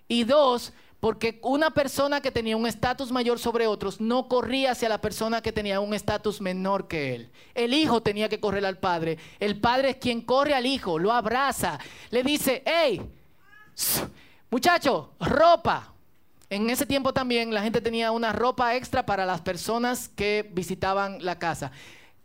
Y 0.08 0.24
dos, 0.24 0.72
porque 0.98 1.38
una 1.42 1.70
persona 1.70 2.22
que 2.22 2.30
tenía 2.30 2.56
un 2.56 2.66
estatus 2.66 3.12
mayor 3.12 3.38
sobre 3.38 3.66
otros 3.66 4.00
no 4.00 4.28
corría 4.28 4.72
hacia 4.72 4.88
la 4.88 5.00
persona 5.00 5.42
que 5.42 5.52
tenía 5.52 5.78
un 5.78 5.92
estatus 5.92 6.40
menor 6.40 6.88
que 6.88 7.14
él. 7.14 7.30
El 7.54 7.74
hijo 7.74 8.02
tenía 8.02 8.30
que 8.30 8.40
correr 8.40 8.64
al 8.64 8.78
padre. 8.78 9.18
El 9.38 9.60
padre 9.60 9.90
es 9.90 9.96
quien 9.96 10.22
corre 10.22 10.54
al 10.54 10.64
hijo, 10.64 10.98
lo 10.98 11.12
abraza, 11.12 11.78
le 12.10 12.22
dice, 12.22 12.62
hey, 12.64 13.02
muchacho, 14.50 15.12
ropa, 15.20 15.92
en 16.50 16.70
ese 16.70 16.86
tiempo 16.86 17.12
también 17.12 17.52
la 17.52 17.62
gente 17.62 17.80
tenía 17.80 18.10
una 18.10 18.32
ropa 18.32 18.74
extra 18.74 19.04
para 19.04 19.26
las 19.26 19.40
personas 19.40 20.08
que 20.08 20.48
visitaban 20.52 21.24
la 21.24 21.38
casa. 21.38 21.72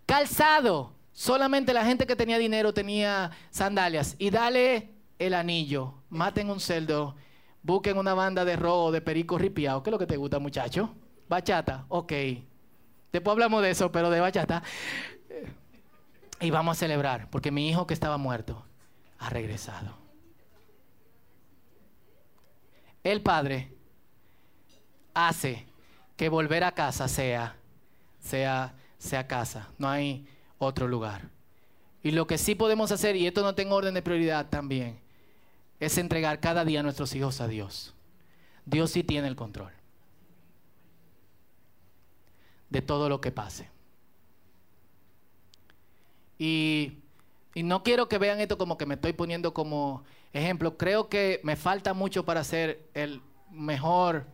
Calzado. 0.06 0.94
Solamente 1.12 1.74
la 1.74 1.86
gente 1.86 2.08
que 2.08 2.16
tenía 2.16 2.38
dinero 2.38 2.74
tenía 2.74 3.32
sandalias. 3.52 4.16
Y 4.18 4.30
dale 4.30 4.90
el 5.20 5.34
anillo. 5.34 5.94
Maten 6.10 6.50
un 6.50 6.60
celdo. 6.60 7.16
Busquen 7.62 7.98
una 7.98 8.14
banda 8.14 8.46
de 8.46 8.56
robo, 8.56 8.92
de 8.92 9.02
perico 9.02 9.38
ripiado. 9.38 9.84
¿Qué 9.84 9.90
es 9.90 9.92
lo 9.92 10.00
que 10.00 10.08
te 10.08 10.18
gusta, 10.18 10.40
muchacho? 10.40 10.94
Bachata. 11.30 11.86
Ok. 11.90 12.14
Después 13.12 13.32
hablamos 13.32 13.62
de 13.62 13.70
eso, 13.70 13.92
pero 13.92 14.10
de 14.10 14.20
bachata. 14.20 14.64
Y 16.40 16.50
vamos 16.50 16.78
a 16.78 16.80
celebrar, 16.80 17.30
porque 17.30 17.52
mi 17.52 17.70
hijo 17.70 17.88
que 17.88 17.94
estaba 17.94 18.18
muerto 18.18 18.66
ha 19.20 19.30
regresado. 19.30 20.04
el 23.04 23.22
Padre 23.22 23.70
hace 25.14 25.66
que 26.16 26.30
volver 26.30 26.64
a 26.64 26.74
casa 26.74 27.08
sea, 27.08 27.56
sea, 28.20 28.76
sea 28.98 29.28
casa. 29.28 29.70
No 29.78 29.90
hay 29.90 30.28
otro 30.58 30.88
lugar. 30.88 31.30
Y 32.04 32.12
lo 32.12 32.28
que 32.28 32.38
sí 32.38 32.56
podemos 32.56 32.92
hacer, 32.92 33.16
y 33.16 33.28
esto 33.28 33.42
no 33.42 33.56
tengo 33.56 33.76
orden 33.76 33.94
de 33.94 34.02
prioridad 34.02 34.50
también, 34.50 35.00
es 35.80 35.98
entregar 35.98 36.40
cada 36.40 36.66
día 36.66 36.82
a 36.82 36.84
nuestros 36.84 37.16
hijos 37.16 37.42
a 37.42 37.48
Dios. 37.48 37.94
Dios 38.66 38.92
sí 38.92 39.04
tiene 39.04 39.28
el 39.28 39.36
control 39.36 39.72
de 42.70 42.82
todo 42.82 43.08
lo 43.08 43.22
que 43.22 43.32
pase. 43.32 43.70
Y, 46.40 46.98
y, 47.54 47.64
no 47.64 47.84
quiero 47.84 48.10
que 48.10 48.18
vean 48.18 48.40
esto 48.40 48.58
como 48.58 48.78
que 48.78 48.86
me 48.86 48.96
estoy 48.96 49.14
poniendo 49.14 49.54
como 49.54 50.04
ejemplo. 50.34 50.78
Creo 50.78 51.08
que 51.08 51.40
me 51.44 51.56
falta 51.56 51.94
mucho 51.94 52.26
para 52.26 52.44
ser 52.44 52.90
el 52.94 53.22
mejor 53.52 54.26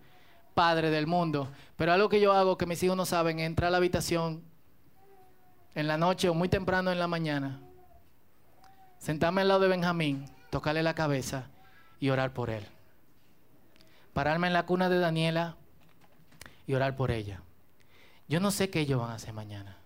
padre 0.59 0.89
del 0.89 1.07
mundo. 1.07 1.47
Pero 1.77 1.93
algo 1.93 2.09
que 2.09 2.19
yo 2.19 2.33
hago 2.33 2.57
que 2.57 2.65
mis 2.65 2.83
hijos 2.83 2.97
no 2.97 3.05
saben 3.05 3.39
entrar 3.39 3.69
a 3.69 3.71
la 3.71 3.77
habitación 3.77 4.43
en 5.73 5.87
la 5.87 5.97
noche 5.97 6.27
o 6.27 6.33
muy 6.33 6.49
temprano 6.49 6.91
en 6.91 6.99
la 6.99 7.07
mañana, 7.07 7.61
sentarme 8.97 9.39
al 9.39 9.47
lado 9.47 9.61
de 9.61 9.69
Benjamín, 9.69 10.25
tocarle 10.49 10.83
la 10.83 10.95
cabeza 10.95 11.45
y 12.01 12.09
orar 12.09 12.33
por 12.33 12.49
él. 12.49 12.65
Pararme 14.11 14.47
en 14.47 14.53
la 14.53 14.65
cuna 14.65 14.89
de 14.89 14.99
Daniela 14.99 15.55
y 16.67 16.73
orar 16.73 16.97
por 16.97 17.11
ella. 17.11 17.41
Yo 18.27 18.41
no 18.41 18.51
sé 18.51 18.69
qué 18.69 18.81
ellos 18.81 18.99
van 18.99 19.11
a 19.11 19.15
hacer 19.15 19.33
mañana. 19.33 19.77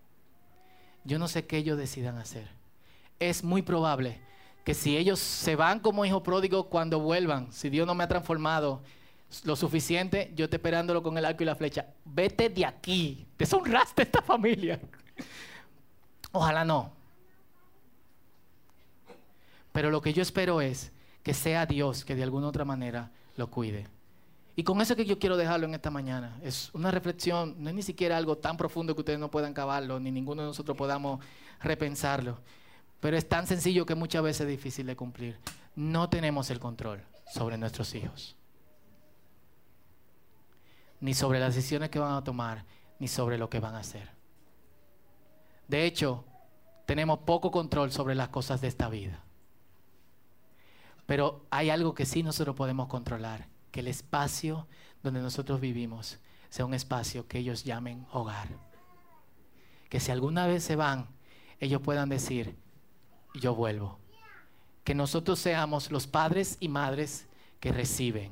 Yo 1.03 1.19
no 1.19 1.27
sé 1.27 1.45
qué 1.45 1.57
ellos 1.57 1.77
decidan 1.77 2.17
hacer. 2.17 2.47
Es 3.19 3.43
muy 3.43 3.61
probable 3.61 4.19
que 4.63 4.73
si 4.73 4.97
ellos 4.97 5.19
se 5.19 5.55
van 5.55 5.79
como 5.81 6.03
hijo 6.03 6.23
pródigo 6.23 6.67
cuando 6.67 6.99
vuelvan, 6.99 7.51
si 7.51 7.69
Dios 7.69 7.85
no 7.85 7.93
me 7.93 8.05
ha 8.05 8.07
transformado 8.07 8.81
lo 9.43 9.55
suficiente, 9.55 10.31
yo 10.35 10.45
estoy 10.45 10.57
esperándolo 10.57 11.01
con 11.01 11.17
el 11.17 11.25
arco 11.25 11.43
y 11.43 11.45
la 11.45 11.55
flecha. 11.55 11.87
Vete 12.05 12.49
de 12.49 12.65
aquí, 12.65 13.25
deshonraste 13.37 14.03
esta 14.03 14.21
familia. 14.21 14.79
Ojalá 16.31 16.63
no. 16.63 16.91
Pero 19.71 19.89
lo 19.89 20.01
que 20.01 20.13
yo 20.13 20.21
espero 20.21 20.61
es 20.61 20.91
que 21.23 21.33
sea 21.33 21.65
Dios 21.65 22.05
que 22.05 22.15
de 22.15 22.23
alguna 22.23 22.47
otra 22.47 22.65
manera 22.65 23.11
lo 23.35 23.49
cuide. 23.49 23.87
Y 24.55 24.63
con 24.63 24.79
eso 24.81 24.95
que 24.95 25.05
yo 25.05 25.17
quiero 25.17 25.35
dejarlo 25.35 25.65
en 25.65 25.73
esta 25.73 25.89
mañana. 25.89 26.37
Es 26.43 26.69
una 26.73 26.91
reflexión, 26.91 27.55
no 27.57 27.69
es 27.69 27.75
ni 27.75 27.81
siquiera 27.81 28.17
algo 28.17 28.37
tan 28.37 28.55
profundo 28.55 28.93
que 28.93 29.01
ustedes 29.01 29.19
no 29.19 29.31
puedan 29.31 29.53
cavarlo, 29.53 29.99
ni 29.99 30.11
ninguno 30.11 30.43
de 30.43 30.49
nosotros 30.49 30.77
podamos 30.77 31.25
repensarlo. 31.59 32.37
Pero 32.99 33.17
es 33.17 33.27
tan 33.27 33.47
sencillo 33.47 33.85
que 33.85 33.95
muchas 33.95 34.21
veces 34.21 34.41
es 34.41 34.47
difícil 34.47 34.85
de 34.85 34.95
cumplir. 34.95 35.37
No 35.75 36.07
tenemos 36.09 36.51
el 36.51 36.59
control 36.59 37.01
sobre 37.33 37.57
nuestros 37.57 37.95
hijos. 37.95 38.35
Ni 41.03 41.13
sobre 41.13 41.41
las 41.41 41.53
decisiones 41.53 41.89
que 41.89 41.99
van 41.99 42.13
a 42.13 42.23
tomar, 42.23 42.63
ni 42.97 43.09
sobre 43.09 43.37
lo 43.37 43.49
que 43.49 43.59
van 43.59 43.75
a 43.75 43.79
hacer. 43.79 44.09
De 45.67 45.85
hecho, 45.85 46.23
tenemos 46.85 47.19
poco 47.19 47.51
control 47.51 47.91
sobre 47.91 48.15
las 48.15 48.29
cosas 48.29 48.61
de 48.61 48.69
esta 48.69 48.87
vida. 48.87 49.21
Pero 51.05 51.45
hay 51.49 51.69
algo 51.69 51.93
que 51.93 52.05
sí 52.05 52.23
nosotros 52.23 52.55
podemos 52.55 52.87
controlar, 52.87 53.49
que 53.71 53.81
el 53.81 53.89
espacio 53.89 54.65
donde 55.01 55.21
nosotros 55.21 55.59
vivimos 55.59 56.19
sea 56.47 56.65
un 56.65 56.73
espacio 56.73 57.27
que 57.27 57.39
ellos 57.39 57.65
llamen 57.65 58.07
hogar. 58.13 58.47
Que 59.89 59.99
si 59.99 60.09
alguna 60.09 60.47
vez 60.47 60.63
se 60.63 60.77
van, 60.77 61.09
ellos 61.59 61.81
puedan 61.81 62.07
decir, 62.07 62.55
yo 63.33 63.55
vuelvo. 63.55 63.99
Que 64.85 64.95
nosotros 64.95 65.37
seamos 65.37 65.91
los 65.91 66.07
padres 66.07 66.55
y 66.61 66.69
madres 66.69 67.27
que 67.59 67.73
reciben, 67.73 68.31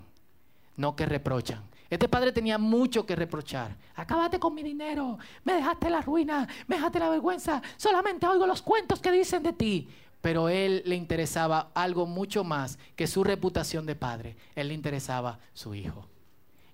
no 0.77 0.95
que 0.95 1.05
reprochan. 1.05 1.70
Este 1.91 2.07
padre 2.07 2.31
tenía 2.31 2.57
mucho 2.57 3.05
que 3.05 3.17
reprochar. 3.17 3.75
Acabaste 3.95 4.39
con 4.39 4.55
mi 4.55 4.63
dinero, 4.63 5.19
me 5.43 5.53
dejaste 5.53 5.89
la 5.89 5.99
ruina, 5.99 6.47
me 6.65 6.77
dejaste 6.77 6.99
la 6.99 7.09
vergüenza, 7.09 7.61
solamente 7.75 8.25
oigo 8.25 8.47
los 8.47 8.61
cuentos 8.61 9.01
que 9.01 9.11
dicen 9.11 9.43
de 9.43 9.51
ti. 9.51 9.89
Pero 10.21 10.47
él 10.47 10.83
le 10.85 10.95
interesaba 10.95 11.71
algo 11.73 12.05
mucho 12.05 12.45
más 12.45 12.79
que 12.95 13.07
su 13.07 13.25
reputación 13.25 13.85
de 13.85 13.95
padre. 13.95 14.37
Él 14.55 14.69
le 14.69 14.73
interesaba 14.73 15.39
su 15.53 15.75
hijo. 15.75 16.07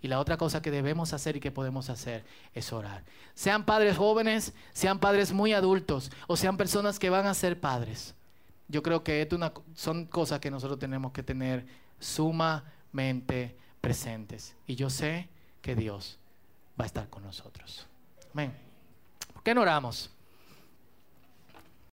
Y 0.04 0.08
la 0.08 0.20
otra 0.20 0.38
cosa 0.38 0.62
que 0.62 0.70
debemos 0.70 1.12
hacer 1.14 1.36
y 1.36 1.40
que 1.40 1.50
podemos 1.50 1.90
hacer 1.90 2.24
es 2.54 2.72
orar. 2.72 3.04
Sean 3.34 3.66
padres 3.66 3.98
jóvenes, 3.98 4.54
sean 4.72 5.00
padres 5.00 5.34
muy 5.34 5.52
adultos 5.52 6.12
o 6.28 6.38
sean 6.38 6.58
personas 6.58 7.00
que 7.00 7.10
van 7.10 7.26
a 7.26 7.34
ser 7.34 7.60
padres. 7.60 8.14
Yo 8.68 8.84
creo 8.84 9.04
que 9.04 9.28
son 9.74 10.06
cosas 10.06 10.40
que 10.40 10.52
nosotros 10.52 10.78
tenemos 10.78 11.12
que 11.12 11.24
tener 11.24 11.66
sumamente 12.00 13.58
presentes. 13.82 14.56
Y 14.66 14.76
yo 14.76 14.90
sé 14.90 15.30
que 15.62 15.76
Dios 15.76 16.20
va 16.80 16.86
a 16.86 16.88
estar 16.88 17.10
con 17.10 17.24
nosotros. 17.24 17.88
Amén. 18.34 18.54
¿Por 19.34 19.44
qué 19.44 19.54
no 19.54 19.62
oramos? 19.62 20.12